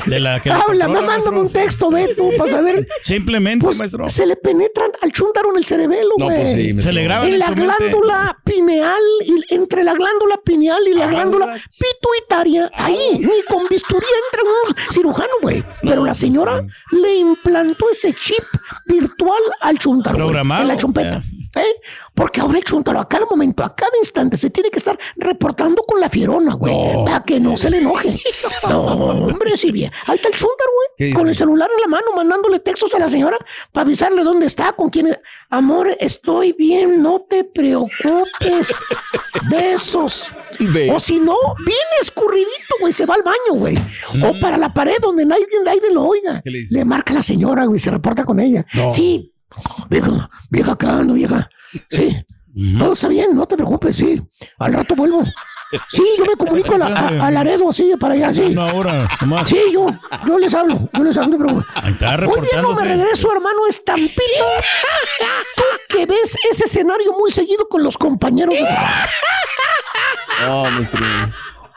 [0.07, 2.87] de la que la Háblame, controla, mándame un texto, Beto, para saber.
[3.03, 4.09] Simplemente, Pues, maestro.
[4.09, 6.37] se le penetran al chúntaro en el cerebelo, No, güey.
[6.39, 10.83] pues sí, Se le graba en en la glándula pineal, y entre la glándula pineal
[10.89, 15.63] y la glándula pituitaria, ahí, ni con bisturí entra un cirujano, güey.
[15.83, 18.45] Pero la señora le implantó ese chip
[18.87, 21.23] virtual al chúntaro, güey, Programado, en la chumpeta.
[21.55, 21.81] ¿Eh?
[22.15, 25.83] Porque ahora el chúntaro a cada momento, a cada instante, se tiene que estar reportando
[25.83, 26.75] con la fierona, güey,
[27.05, 28.11] para que no se le enoje.
[28.69, 29.91] No, hombre, sí bien.
[30.07, 32.99] Ahí está el chúntaro, ¿Qué güey, con el celular en la mano, mandándole textos a
[32.99, 33.37] la señora
[33.73, 35.19] para avisarle dónde está, con quién es.
[35.51, 38.73] Amor, estoy bien, no te preocupes.
[39.51, 40.33] Besos.
[40.59, 40.93] ¿Ves?
[40.95, 43.77] O si no, bien escurridito, güey, se va al baño, güey.
[44.23, 46.41] O para la pared donde nadie, nadie lo oiga.
[46.43, 46.63] ¿Qué le?
[46.71, 48.65] Le marca la señora, güey, se reporta con ella.
[48.75, 48.91] No.
[48.91, 49.32] Sí,
[49.89, 51.49] vieja, vieja, acá ando, vieja.
[51.91, 52.25] Sí,
[52.79, 54.21] todo está bien, no te preocupes, sí.
[54.59, 55.25] Al rato vuelvo.
[55.89, 58.43] Sí, yo me comunico a, la- a- a Laredo, para allá, sí.
[58.43, 59.49] Una hora, nomás.
[59.49, 59.87] Sí, yo,
[60.27, 61.65] yo les hablo, yo les hablo, pero...
[61.77, 62.17] Ahí está
[62.61, 64.45] no me regreso, hermano Estampito.
[65.57, 69.11] Tú que ves ese escenario muy seguido con los compañeros de trabajo.
[70.43, 71.01] No, maestro.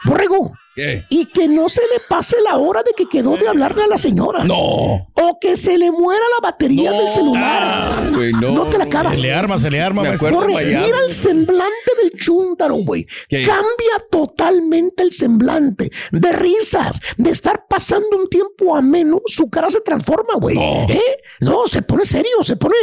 [0.04, 1.04] Borrego, ¿Qué?
[1.08, 3.98] y que no se le pase la hora de que quedó de hablarle a la
[3.98, 4.44] señora.
[4.44, 4.58] No.
[4.58, 7.62] o que se le muera la batería del celular.
[7.64, 8.64] Ah, güey, no.
[8.66, 9.18] te la acabas.
[9.18, 10.84] Se le arma, se le arma, Me acuerdo Miami.
[10.86, 13.06] mira el semblante del chúntaro, güey.
[13.28, 13.42] ¿Qué?
[13.44, 15.90] Cambia totalmente el semblante.
[16.12, 20.56] De risas, de estar pasando un tiempo ameno, su cara se transforma, güey.
[20.58, 21.00] ¿Eh?
[21.40, 22.74] No, se pone serio, se pone,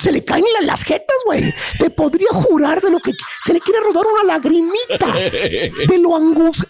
[0.00, 1.44] se le caen la- las jetas, güey.
[1.78, 3.12] Te podría jurar de lo que
[3.44, 5.12] se le quiere rodar una lagrimita.
[5.88, 6.66] De lo angus-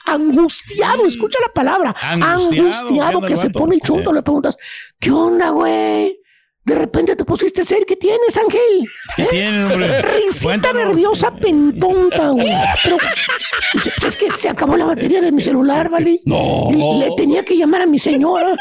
[0.65, 1.95] angustiado, escucha la palabra.
[2.01, 4.13] Angustiado, Angustiado, que se pone el chúntaro.
[4.13, 4.57] Le preguntas,
[4.99, 6.21] ¿qué onda, güey?
[6.65, 8.61] De repente te pusiste ser, ¿qué tienes, Ángel?
[9.17, 10.01] ¿Qué tiene, hombre?
[10.01, 10.87] Risita Cuéntanos.
[10.87, 12.49] nerviosa pentonta, güey.
[12.83, 12.97] Pero
[13.73, 16.21] pues es que se acabó la batería de mi celular, ¿vale?
[16.25, 16.71] No.
[16.99, 18.55] Le tenía que llamar a mi señora.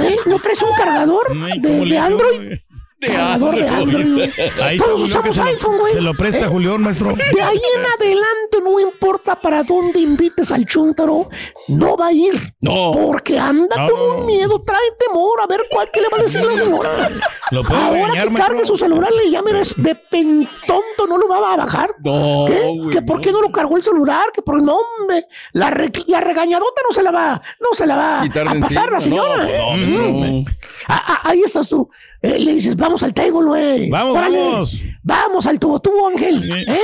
[0.00, 0.16] ¿Eh?
[0.26, 2.36] ¿No traes un cargador de, ¿cómo de le hizo, Android?
[2.44, 2.64] güey?
[3.00, 4.30] cargador de Android.
[4.62, 5.92] Ahí Todos usamos iPhone, güey.
[5.92, 6.48] se lo presta ¿Eh?
[6.48, 7.12] Julián, maestro.
[7.14, 11.28] De ahí en adelante, no importa para dónde invites al chúntaro,
[11.68, 12.54] no va a ir.
[12.60, 12.92] No.
[12.92, 14.26] Porque anda No, con no, un no.
[14.26, 17.08] miedo, trae temor, a ver cuál qué le va a decir la señora.
[17.50, 18.66] Lo puede Ahora que cargue maestro.
[18.66, 21.90] su celular, le llame eres de pentonto, no lo va a bajar.
[22.04, 22.88] No, ¿Qué?
[22.92, 24.26] ¿Que por qué no lo cargó el celular?
[24.32, 27.96] Que por no, hombre, la, re- la regañadota no se la va, no se la
[27.96, 29.44] va Quitar a pasar la señora.
[29.46, 30.44] no, no, Mm.
[30.44, 30.50] no.
[30.88, 31.88] Ah, ah, ahí estás tú.
[32.22, 33.90] Eh, le dices, vamos al table, güey.
[33.90, 34.38] Vamos, Órale.
[34.38, 34.80] vamos.
[35.02, 36.42] Vamos al tubo tubo, Ángel.
[36.50, 36.80] ¿eh?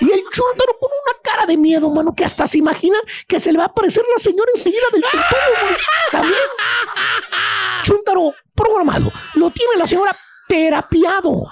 [0.00, 3.52] Y el chúntaro con una cara de miedo, mano, que hasta se imagina que se
[3.52, 5.24] le va a aparecer la señora enseguida del güey.
[6.10, 6.40] También.
[7.82, 9.12] Chúntaro programado.
[9.34, 10.16] Lo tiene la señora
[10.48, 11.46] terapiado.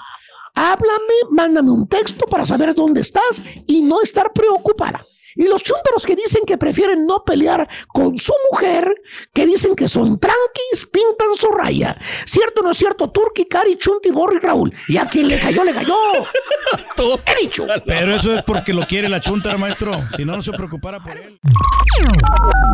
[0.55, 5.03] Háblame, mándame un texto para saber dónde estás y no estar preocupada.
[5.35, 8.93] Y los chúntaros que dicen que prefieren no pelear con su mujer,
[9.33, 11.97] que dicen que son tranquis, pintan su raya.
[12.25, 13.09] ¿Cierto o no es cierto?
[13.11, 14.73] Turki, Cari, Chunti, Borri, Raúl.
[14.87, 15.95] Y a quien le cayó, le cayó.
[17.25, 17.65] He dicho.
[17.85, 19.91] Pero eso es porque lo quiere la chunta, maestro.
[20.15, 21.39] Si no, no se preocupara por él.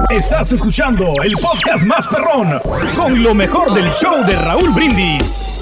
[0.10, 2.60] Estás escuchando el podcast más perrón
[2.96, 5.61] con lo mejor del show de Raúl Brindis.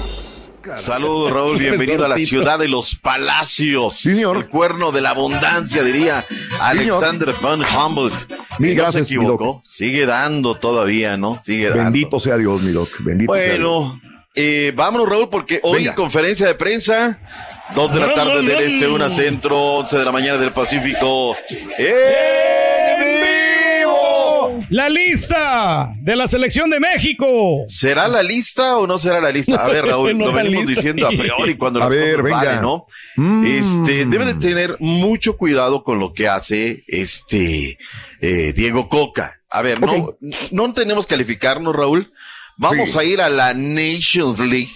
[0.78, 1.58] Saludos, Raúl.
[1.58, 3.96] Bienvenido a la ciudad de los palacios.
[3.96, 4.36] Sí, señor.
[4.36, 6.24] El cuerno de la abundancia, diría
[6.60, 8.30] Alexander von Humboldt.
[8.58, 9.62] Mil Y no gracias, se equivocó.
[9.68, 11.40] Sigue dando todavía, ¿no?
[11.44, 11.84] Sigue dando.
[11.84, 12.90] Bendito sea Dios, mi doc.
[13.00, 13.58] Bendito sea Dios.
[13.58, 14.00] Bueno,
[14.34, 15.94] eh, vámonos, Raúl, porque hoy Venga.
[15.94, 17.18] conferencia de prensa.
[17.74, 21.36] Dos de la tarde del este, una centro, once de la mañana del Pacífico.
[21.48, 22.59] ¡En vivo!
[24.70, 27.64] La lista de la selección de México.
[27.68, 29.56] ¿Será la lista o no será la lista?
[29.64, 30.74] A ver, Raúl, No lo venimos lista.
[30.80, 32.36] diciendo a priori cuando A las ver, cosas venga.
[32.38, 32.86] valen, ¿no?
[33.16, 33.44] Mm.
[33.46, 37.78] Este, debe de tener mucho cuidado con lo que hace este
[38.20, 39.40] eh, Diego Coca.
[39.50, 40.14] A ver, no,
[40.52, 42.12] no tenemos que calificarnos, Raúl.
[42.56, 42.98] Vamos Sí.
[42.98, 44.70] a ir a la Nations League.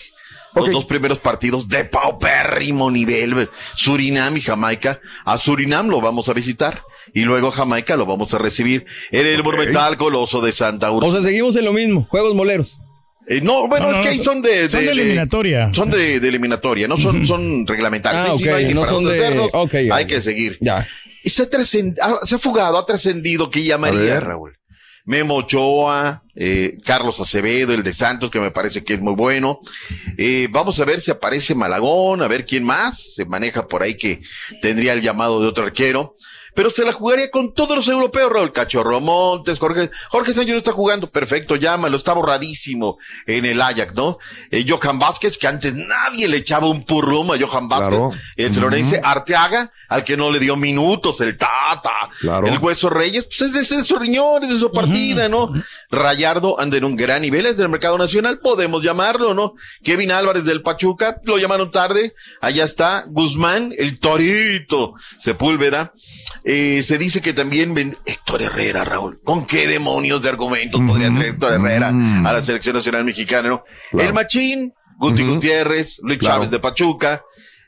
[0.56, 5.00] Los dos primeros partidos de paupérrimo nivel, Surinam y Jamaica.
[5.24, 6.82] A Surinam lo vamos a visitar
[7.12, 9.46] y luego Jamaica lo vamos a recibir en el Ok.
[9.46, 12.06] Monumental Coloso de Santa O sea, seguimos en lo mismo.
[12.08, 12.78] Juegos moleros.
[13.26, 15.72] Eh, no, bueno, No, es que no, ahí son de, son de eliminatoria.
[15.74, 18.34] Son de, de eliminatoria, no son, son reglamentarios.
[18.34, 20.58] Ah, sí hay no para son de- hay que seguir.
[20.60, 20.86] Ya.
[21.22, 24.20] Y se ha, se ha fugado, ha trascendido que llamaría.
[24.20, 24.58] Raúl.
[25.06, 29.60] Memo Ochoa, eh, Carlos Acevedo, el de Santos, que me parece que es muy bueno.
[30.16, 33.96] Eh, vamos a ver si aparece Malagón, a ver quién más se maneja por ahí
[33.98, 34.20] que
[34.62, 36.16] tendría el llamado de otro arquero.
[36.54, 38.52] Pero se la jugaría con todos los europeos, Raúl.
[38.52, 41.10] Cachorro Montes, Jorge, Jorge Sánchez no está jugando.
[41.10, 44.18] Perfecto, llámalo, está borradísimo en el Ajax, ¿no?
[44.50, 47.98] Eh, Johan Vázquez, que antes nadie le echaba un purrum a Johan Vázquez.
[47.98, 48.10] Claro.
[48.36, 51.90] El Florense Arteaga, al que no le dio minutos, el Tata.
[52.20, 52.46] Claro.
[52.46, 55.52] El Hueso Reyes, pues es de, de su riñón, es de su partida, ¿no?
[55.90, 59.54] Rayardo anda en un gran nivel, es del mercado nacional, podemos llamarlo, ¿no?
[59.82, 63.04] Kevin Álvarez del Pachuca, lo llamaron tarde, allá está.
[63.08, 65.92] Guzmán, el Torito, Sepúlveda.
[66.44, 69.18] Eh, se dice que también ven- Héctor Herrera, Raúl.
[69.24, 73.64] ¿Con qué demonios de argumentos podría traer Héctor Herrera a la selección nacional mexicana, no?
[73.90, 74.08] Claro.
[74.08, 75.22] El Machín, Guti.
[75.22, 76.34] Gutiérrez, Luis Claro.
[76.36, 77.22] Chávez de Pachuca,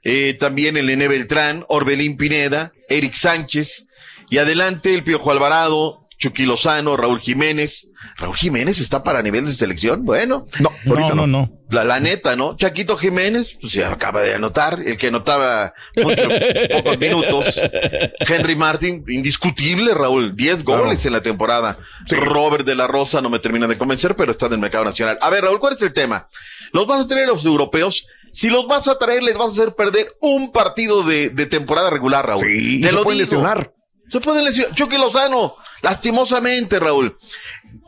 [0.04, 3.86] eh, también el Nene Beltrán, Orbelín Pineda, Eric Sánchez,
[4.28, 7.88] y adelante el Piojo Alvarado, Chucky Lozano, Raúl Jiménez.
[8.16, 10.46] Raúl Jiménez está para nivel de selección, bueno.
[10.60, 11.52] No, ahorita No, no, no.
[11.68, 12.56] La, la neta, ¿no?
[12.56, 16.22] Chaquito Jiménez, pues ya acaba de anotar, el que anotaba mucho,
[16.72, 17.60] pocos minutos.
[18.20, 20.84] Henry Martin, indiscutible, Raúl, 10 Claro.
[20.84, 21.78] goles en la temporada.
[22.10, 25.18] Robert de la Rosa no me termina de convencer, pero está en el mercado nacional.
[25.20, 26.28] A ver, Raúl, ¿cuál es el tema?
[26.72, 28.06] Los vas a tener los europeos.
[28.32, 31.90] Si los vas a traer, les vas a hacer perder un partido de, de temporada
[31.90, 32.40] regular, Raúl.
[32.40, 33.24] Sí, Te se lo pueden digo.
[33.38, 33.72] lesionar.
[34.08, 34.74] Se pueden lesionar.
[34.74, 35.56] Chucky Lozano,
[35.86, 37.16] lastimosamente, Raúl.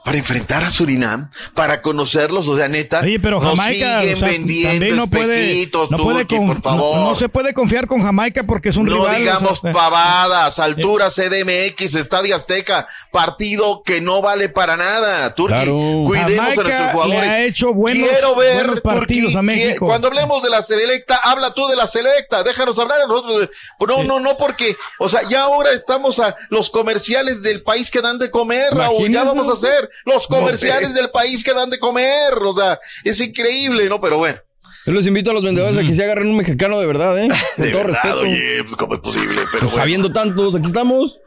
[0.04, 3.00] Para enfrentar a Surinam, para conocerlos, o sea, neta.
[3.00, 6.96] Oye, pero Jamaica o sea, también no puede, no, puede por favor.
[6.96, 9.06] no- no se puede confiar con Jamaica porque es un no rival.
[9.06, 15.34] o sea, digamos eh, pavadas, altura CDMX, Estadio Azteca, partido que no vale para nada.
[15.34, 17.20] Turki, cuidemos a Jamaica nuestros jugadores.
[17.20, 19.86] le ha hecho buenos- Quiero ver buenos partidos a México.
[19.86, 23.50] Cuando hablemos de la selecta, habla tú de la selecta, déjanos hablar a nosotros.
[23.86, 28.00] No, no, no, porque, o sea, ya ahora estamos a los comerciales del país que
[28.00, 30.94] dan de comer, Raúl, ya vamos a hacer los No comerciales sé.
[31.00, 34.00] del país que dan de comer, o sea, es increíble, ¿no?
[34.00, 34.38] Pero bueno.
[34.86, 37.28] Yo los invito a los vendedores a que se agarren un mexicano de verdad, ¿eh?
[37.56, 38.20] Con De todo verdad, respeto.
[38.20, 39.76] oye, pues cómo es posible, pero Pues bueno.
[39.76, 41.20] sabiendo tantos, aquí estamos.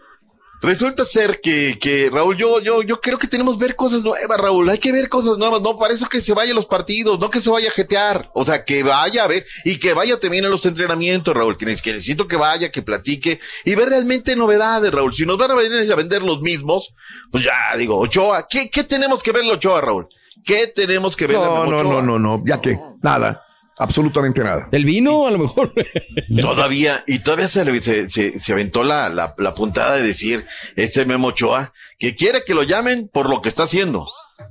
[0.61, 4.39] Resulta ser que, que Raúl, yo, yo, yo creo que tenemos que ver cosas nuevas,
[4.39, 4.69] Raúl.
[4.69, 7.31] Hay que ver cosas nuevas, no para eso que se vaya a los partidos, no
[7.31, 8.29] que se vaya a jetear.
[8.33, 11.57] O sea, que vaya a ver y que vaya también a los entrenamientos, Raúl.
[11.57, 15.15] Que, ne- que necesito que vaya, que platique y ver realmente novedades, Raúl.
[15.15, 16.93] Si nos van a venir a vender los mismos,
[17.31, 20.07] pues ya digo, Ochoa, ¿qué, qué tenemos que ver Ochoa, Raúl?
[20.45, 23.43] ¿Qué tenemos que ver No, no, no, no, no, ya que nada,
[23.81, 24.69] absolutamente nada.
[24.71, 25.73] El vino, a lo mejor.
[26.41, 30.45] Todavía, y todavía se, le- se, se, se aventó la, la, la puntada de decir,
[30.75, 34.07] este Memo Ochoa, que quiere que lo llamen por lo que está haciendo,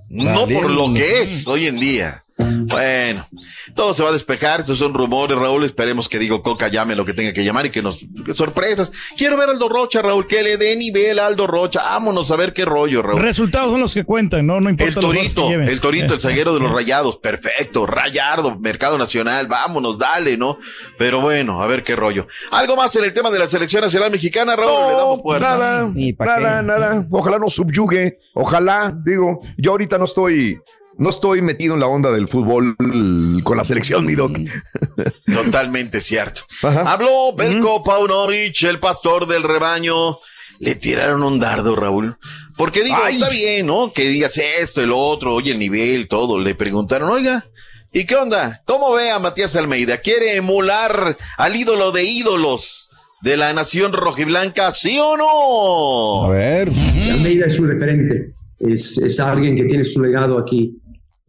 [0.08, 2.24] no por lo que es hoy en día.
[2.66, 3.26] Bueno,
[3.74, 7.04] todo se va a despejar, estos son rumores, Raúl, esperemos que Digo Coca llame lo
[7.04, 8.90] que tenga que llamar y que nos, que sorpresas.
[9.16, 12.36] Quiero ver a Aldo Rocha, Raúl, que le dé nivel a Aldo Rocha, vámonos a
[12.36, 13.20] ver qué rollo, Raúl.
[13.20, 16.14] Resultados son los que cuentan, no, no importa El los goles que torito, el torito,
[16.14, 20.58] el Eh, zaguero de los rayados, perfecto, rayardo, mercado nacional, vámonos, dale, ¿no?
[20.98, 22.26] Pero bueno, a ver qué rollo.
[22.50, 25.48] Algo más en el tema de la selección nacional mexicana, Raúl, le damos fuerza.
[25.56, 26.62] Nada, nada, qué.
[26.62, 27.06] nada.
[27.10, 28.18] Ojalá no subyugue.
[28.34, 30.58] Ojalá, digo, yo ahorita no estoy,
[31.00, 32.76] no estoy metido en la onda del fútbol
[33.42, 34.36] con la selección, mi doc.
[35.32, 36.42] Totalmente cierto.
[36.62, 40.18] Habló Belko Paunovic, el pastor del rebaño.
[40.58, 42.18] Le tiraron un dardo, Raúl.
[42.54, 43.14] Porque digo, Ay.
[43.14, 43.94] está bien, ¿no?
[43.94, 46.38] Que digas esto, el otro, oye el nivel, todo.
[46.38, 47.46] Le preguntaron, oiga,
[47.90, 48.60] ¿y qué onda?
[48.66, 50.02] ¿Cómo ve a Matías Almeida?
[50.02, 52.90] ¿Quiere emular al ídolo de ídolos
[53.22, 56.24] de la nación rojiblanca, sí o no?
[56.26, 56.68] A ver.
[57.10, 60.76] Almeida es un referente, es, es alguien que tiene su legado aquí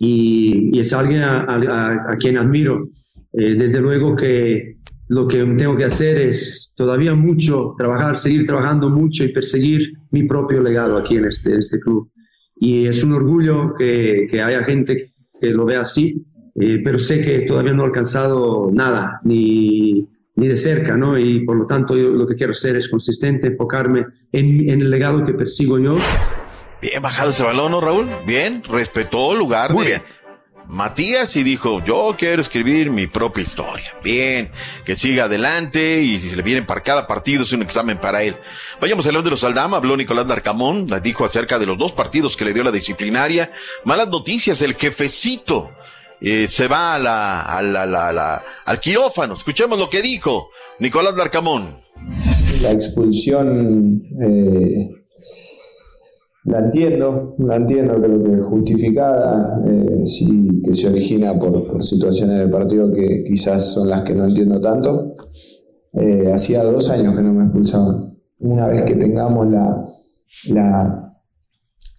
[0.03, 2.89] y, y es alguien a, a- a quien admiro.
[3.33, 4.77] Eh, desde luego que
[5.09, 10.23] lo que tengo que hacer es todavía mucho, trabajar, seguir trabajando mucho y perseguir mi
[10.23, 12.09] propio legado aquí en este, este club.
[12.55, 16.25] Y es un orgullo que, que haya gente que lo vea así,
[16.55, 21.17] eh, pero sé que todavía no he alcanzado nada, ni, ni de cerca, ¿no?
[21.19, 24.89] Y por lo tanto yo lo que quiero hacer es consistente, enfocarme en, en el
[24.89, 25.95] legado que persigo yo.
[26.81, 28.09] Bien bajado ese balón, ¿no, Raúl?
[28.25, 30.03] Bien, respetó el lugar Muy de bien.
[30.67, 33.93] Matías y dijo, yo quiero escribir mi propia historia.
[34.03, 34.51] Bien,
[34.85, 38.35] que siga adelante y si le vienen para cada partido es un examen para él.
[38.79, 41.91] Vayamos al León de los Aldama, habló Nicolás Darcamón, les dijo acerca de los dos
[41.91, 43.51] partidos que le dio la disciplinaria.
[43.83, 45.71] Malas noticias, el jefecito
[46.21, 49.33] eh, se va a la, a la- la- la- al quirófano.
[49.33, 51.81] Escuchemos lo que dijo Nicolás Darcamón.
[52.61, 54.89] La expulsión eh,
[56.43, 61.83] la entiendo, la entiendo, creo que es justificada, eh, sí que se origina por, por
[61.83, 65.15] situaciones del partido que quizás son las que no entiendo tanto.
[65.93, 68.17] Eh, hacía dos años que no me expulsaban.
[68.39, 69.85] Una vez que tengamos la,
[70.49, 71.13] la,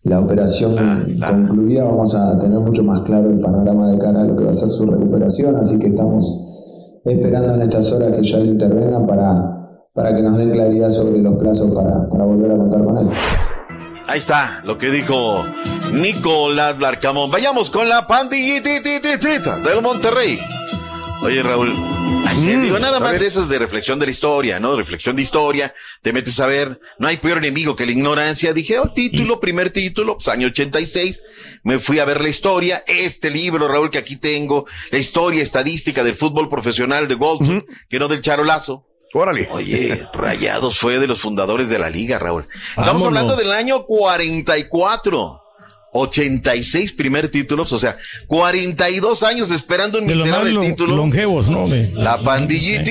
[0.03, 0.75] la operación
[1.21, 4.51] concluida, vamos a tener mucho más claro el panorama de cara a lo que va
[4.51, 9.07] a ser su recuperación, así que estamos esperando en estas horas que ya lo intervengan
[9.07, 12.99] para, para que nos den claridad sobre los plazos para, para volver a contar con
[12.99, 13.09] él.
[14.07, 15.47] Ahí está lo que dijo
[15.93, 17.31] Nicolás Larcamón.
[17.31, 20.39] Vayamos con la pandillita del Monterrey.
[21.23, 21.73] Oye, Raúl,
[22.27, 24.75] ayer digo nada más de esas de reflexión de la historia, ¿no?
[24.75, 25.73] Reflexión de historia,
[26.03, 28.53] te metes a ver, no hay peor enemigo que la ignorancia.
[28.53, 31.23] Dije, oh, título, primer título, pues año 86,
[31.63, 36.03] me fui a ver la historia, este libro, Raúl, que aquí tengo, la historia estadística
[36.03, 37.49] del fútbol profesional de Golf,
[37.89, 38.85] que no del charolazo.
[39.15, 39.49] Órale.
[39.51, 42.47] Oye, Rayados fue de los fundadores de la liga, Raúl.
[42.71, 43.07] Estamos Vámonos.
[43.09, 45.39] hablando del año 44.
[45.95, 50.97] 86 primer títulos, o sea, 42 años esperando un De miserable lo- título.
[50.97, 51.69] longevos, ¿no?
[51.69, 52.83] De- La pandillita.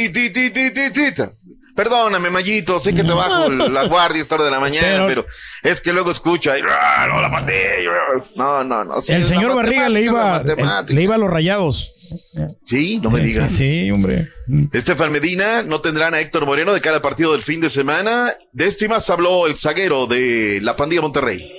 [1.81, 5.25] Perdóname, Mayito, sé que te bajo la guardia esta hora de la mañana, pero,
[5.63, 7.59] es que luego escucho ahí, "Ah, no, la pandilla.
[8.35, 9.01] No, no, no.
[9.01, 10.43] sí, el señor Barriga le iba,
[10.87, 11.91] le iba a los rayados.
[12.65, 13.51] Sí, no me Sí, digas.
[13.51, 14.27] Sí, sí, hombre.
[14.71, 18.31] Estefan Medina, no tendrán a Héctor Moreno de cada partido del fin de semana.
[18.51, 21.51] De esto y más habló el zaguero de la pandilla Monterrey.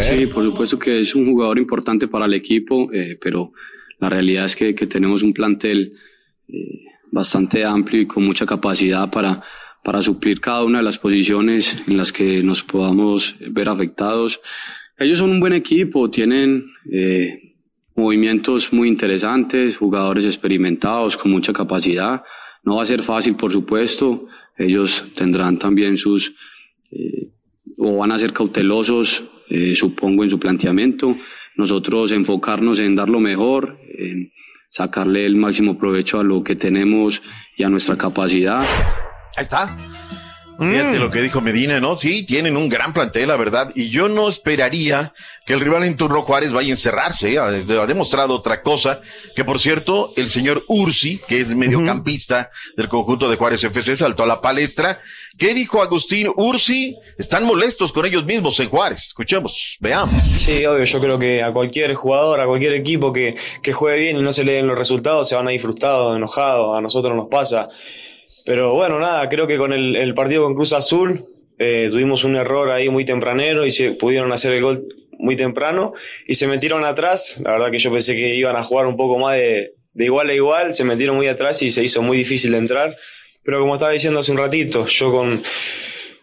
[0.00, 3.52] Sí, por supuesto que es un jugador importante para el equipo, eh, pero
[4.00, 5.92] la realidad es que, que tenemos un plantel
[6.48, 9.42] eh, bastante amplio y con mucha capacidad para,
[9.84, 14.40] para suplir cada una de las posiciones en las que nos podamos ver afectados.
[14.98, 17.54] Ellos son un buen equipo, tienen eh,
[17.94, 22.22] movimientos muy interesantes, jugadores experimentados con mucha capacidad.
[22.64, 24.26] No va a ser fácil, por supuesto.
[24.56, 26.34] Ellos tendrán también sus,
[26.90, 27.28] eh,
[27.76, 31.16] o van a ser cautelosos, eh, supongo, en su planteamiento.
[31.56, 34.31] Nosotros enfocarnos en dar lo mejor, en
[34.72, 37.22] sacarle el máximo provecho a lo que tenemos
[37.58, 38.64] y a nuestra capacidad.
[39.36, 39.76] Ahí está.
[40.70, 41.96] Fíjate lo que dijo Medina, ¿no?
[41.96, 43.70] Sí, tienen un gran plantel, la verdad.
[43.74, 45.12] Y yo no esperaría
[45.44, 47.32] que el rival en turno Juárez vaya a encerrarse.
[47.32, 47.38] ¿eh?
[47.38, 49.00] Ha, ha demostrado otra cosa.
[49.34, 54.22] Que por cierto, el señor Ursi, que es mediocampista del conjunto de Juárez FC, saltó
[54.22, 55.00] a la palestra.
[55.38, 56.96] ¿Qué dijo Agustín Ursi?
[57.18, 59.06] Están molestos con ellos mismos en Juárez.
[59.06, 60.14] Escuchemos, veamos.
[60.36, 64.18] Sí, obvio, yo creo que a cualquier jugador, a cualquier equipo que, que juegue bien
[64.18, 67.16] y no se le den los resultados, se van a ir frustrados, enojados, a nosotros
[67.16, 67.68] nos pasa.
[68.44, 71.24] Pero bueno, nada, creo que con el, partido con Cruz Azul
[71.58, 74.84] eh, tuvimos un error ahí muy tempranero y se pudieron hacer el gol
[75.18, 75.94] muy temprano
[76.26, 77.36] y se metieron atrás.
[77.42, 80.30] La verdad que yo pensé que iban a jugar un poco más de, de igual
[80.30, 82.96] a igual, se metieron muy atrás y se hizo muy difícil de entrar.
[83.44, 85.42] Pero como estaba diciendo hace un ratito, yo con,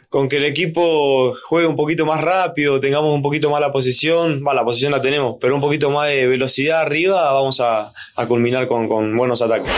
[0.10, 4.44] con que el equipo juegue un poquito más rápido, tengamos un poquito más la posición,
[4.46, 8.28] va, la posición la tenemos, pero un poquito más de velocidad arriba, vamos a, a
[8.28, 9.72] culminar con, con buenos ataques.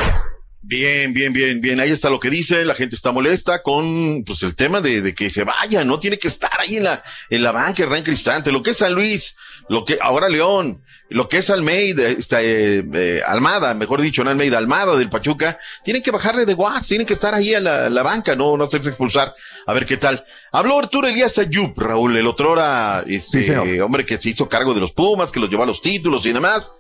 [0.64, 1.80] Bien, bien, bien, bien.
[1.80, 2.64] Ahí está lo que dice.
[2.66, 6.20] La gente está molesta con pues el tema de, de que se vaya, no tiene
[6.20, 8.52] que estar ahí en la, en la banca, Hernán Cristante.
[8.52, 9.36] Lo que es San Luis,
[9.70, 14.30] lo que ahora León, lo que es Almeida, esta, eh, eh, Almada, mejor dicho, no
[14.30, 17.90] Almeida, Almada del Pachuca, tienen que bajarle de guas, tienen que estar ahí a la,
[17.90, 19.34] la banca, no, no hacerse expulsar.
[19.66, 20.24] A ver qué tal.
[20.52, 23.82] Habló Arturo Elías Ayub, Raúl, el otro era, este, Sí, señor.
[23.82, 26.32] hombre que se hizo cargo de los Pumas, que los llevó a los títulos y
[26.34, 26.72] demás.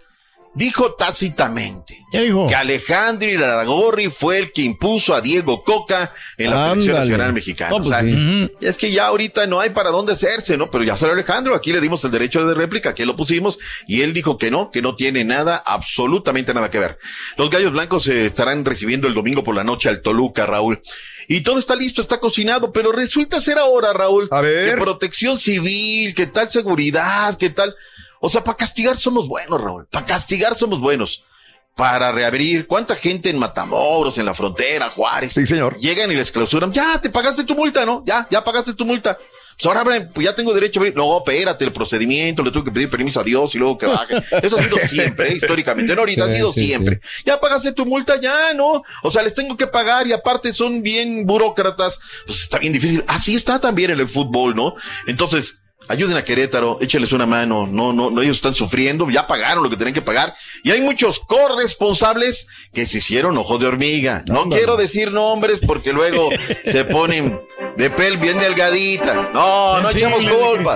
[0.53, 6.97] Dijo tácitamente que Alejandro Iraragorri fue el que impuso a Diego Coca en la selección
[6.97, 7.71] nacional mexicana.
[7.71, 8.51] No, pues O sea, sí.
[8.59, 10.69] Es que ya ahorita no hay para dónde hacerse, ¿no?
[10.69, 14.01] Pero ya salió Alejandro, aquí le dimos el derecho de réplica, que lo pusimos, y
[14.01, 16.97] él dijo que no, que no tiene nada, absolutamente nada que ver.
[17.37, 20.81] Los Gallos Blancos se estarán recibiendo el domingo por la noche al Toluca, Raúl.
[21.29, 26.27] Y todo está listo, está cocinado, pero resulta ser ahora, Raúl, que protección civil, que
[26.27, 27.73] tal seguridad, que tal.
[28.21, 29.87] O sea, para castigar somos buenos, Raúl.
[29.87, 31.25] Para castigar somos buenos.
[31.75, 35.33] Para reabrir, ¿cuánta gente en Matamoros, en la frontera, Juárez?
[35.33, 35.77] Sí, señor.
[35.77, 36.71] Llegan y les clausuran.
[36.71, 38.03] Ya, te pagaste tu multa, ¿no?
[38.05, 39.17] Ya, ya pagaste tu multa.
[39.17, 40.95] Pues ahora pues ya tengo derecho a abrir.
[40.95, 44.15] No, espérate, el procedimiento, le tuve que pedir permiso a Dios y luego que baje.
[44.43, 45.35] Eso ha sido siempre, ¿eh?
[45.37, 45.95] históricamente.
[45.95, 46.99] No, ahorita ha sido sí, siempre.
[47.25, 48.83] Ya pagaste tu multa, ya, ¿no?
[49.01, 51.99] O sea, les tengo que pagar y aparte son bien burócratas.
[52.25, 53.03] Pues está bien difícil.
[53.07, 54.75] Así está también en el fútbol, ¿no?
[55.07, 57.67] Entonces, ayuden a Querétaro, échenles una mano.
[57.67, 60.33] No, no, no, ellos están sufriendo, ya pagaron lo que tenían que pagar.
[60.63, 64.23] Y hay muchos corresponsables que se hicieron ojo de hormiga.
[64.27, 66.29] No quiero decir nombres porque luego
[66.65, 67.39] se ponen
[67.77, 69.33] de pel bien delgaditas.
[69.33, 70.75] No, no echamos culpa.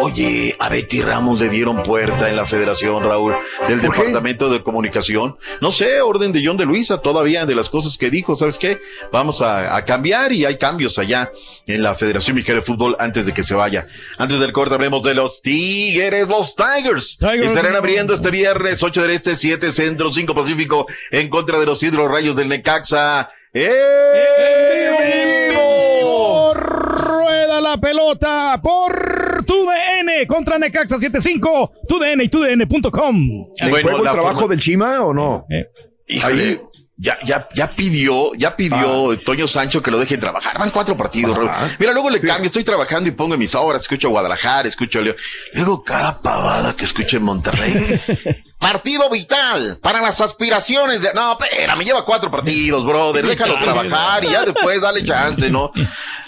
[0.00, 3.34] Oye, a Betty Ramos le dieron puerta en la federación, Raúl,
[3.68, 5.36] del Departamento de Comunicación.
[5.60, 8.80] No sé, orden de John de Luisa, todavía de las cosas que dijo, ¿sabes qué?
[9.12, 11.30] Vamos a, a cambiar y hay cambios allá
[11.66, 13.84] en la Federación Mexicana de Fútbol antes de que se vaya.
[14.18, 17.18] Antes del corte hablemos de los Tigres, los Tigers.
[17.18, 17.48] Tigers.
[17.48, 21.82] Estarán abriendo este viernes, 8 del Este, 7 Centro, 5 Pacífico, en contra de los
[21.82, 23.30] Hidros Rayos del Necaxa.
[23.54, 26.54] ¡En vivo!
[26.54, 33.16] Rueda la pelota por tu DN contra Necaxa 75, tu DN y tu DN.com.
[33.60, 35.46] ¿Le Bueno, juego el trabajo forma- del Chima o no?
[36.08, 36.62] Híjole,
[37.02, 40.56] ya, ya, ya pidió, ya pidió Toño Sancho que lo deje trabajar.
[40.56, 41.50] Van cuatro partidos, Raúl.
[41.80, 45.16] Mira, luego le cambio, estoy trabajando y pongo emisoras, escucho Guadalajara, escucho León.
[45.52, 48.00] Luego cada pavada que escucho en Monterrey.
[48.60, 51.12] Partido vital para las aspiraciones de.
[51.12, 53.26] No, espera, me lleva cuatro partidos, brother.
[53.26, 55.72] Déjalo trabajar y ya después dale chance, ¿no?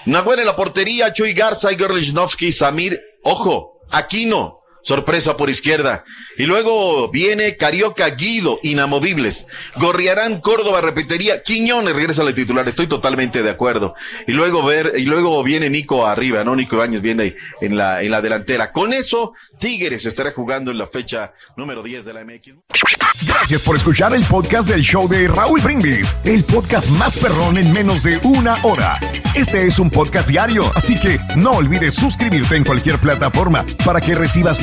[0.06, 3.00] Nahuel en la portería, Chuy Garza, Igor Lichnowsky, Samir.
[3.22, 4.63] Ojo, Aquino.
[4.84, 6.04] Sorpresa por izquierda.
[6.36, 9.46] Y luego viene Carioca Guido, inamovibles.
[9.76, 11.42] Gorriarán Córdoba, repetiría.
[11.42, 12.68] Quiñones regresa a la titular.
[12.68, 13.94] Estoy totalmente de acuerdo.
[14.26, 16.54] Y luego ver, y luego viene Nico arriba, ¿no?
[16.54, 18.72] Nico Ibáñez viene en la, en la delantera.
[18.72, 22.54] Con eso, Tigres estará jugando en la fecha número 10 de la MX.
[23.26, 27.72] Gracias por escuchar el podcast del show de Raúl Brindis, el podcast más perrón en
[27.72, 28.94] menos de una hora.
[29.34, 34.14] Este es un podcast diario, así que no olvides suscribirte en cualquier plataforma para que
[34.14, 34.62] recibas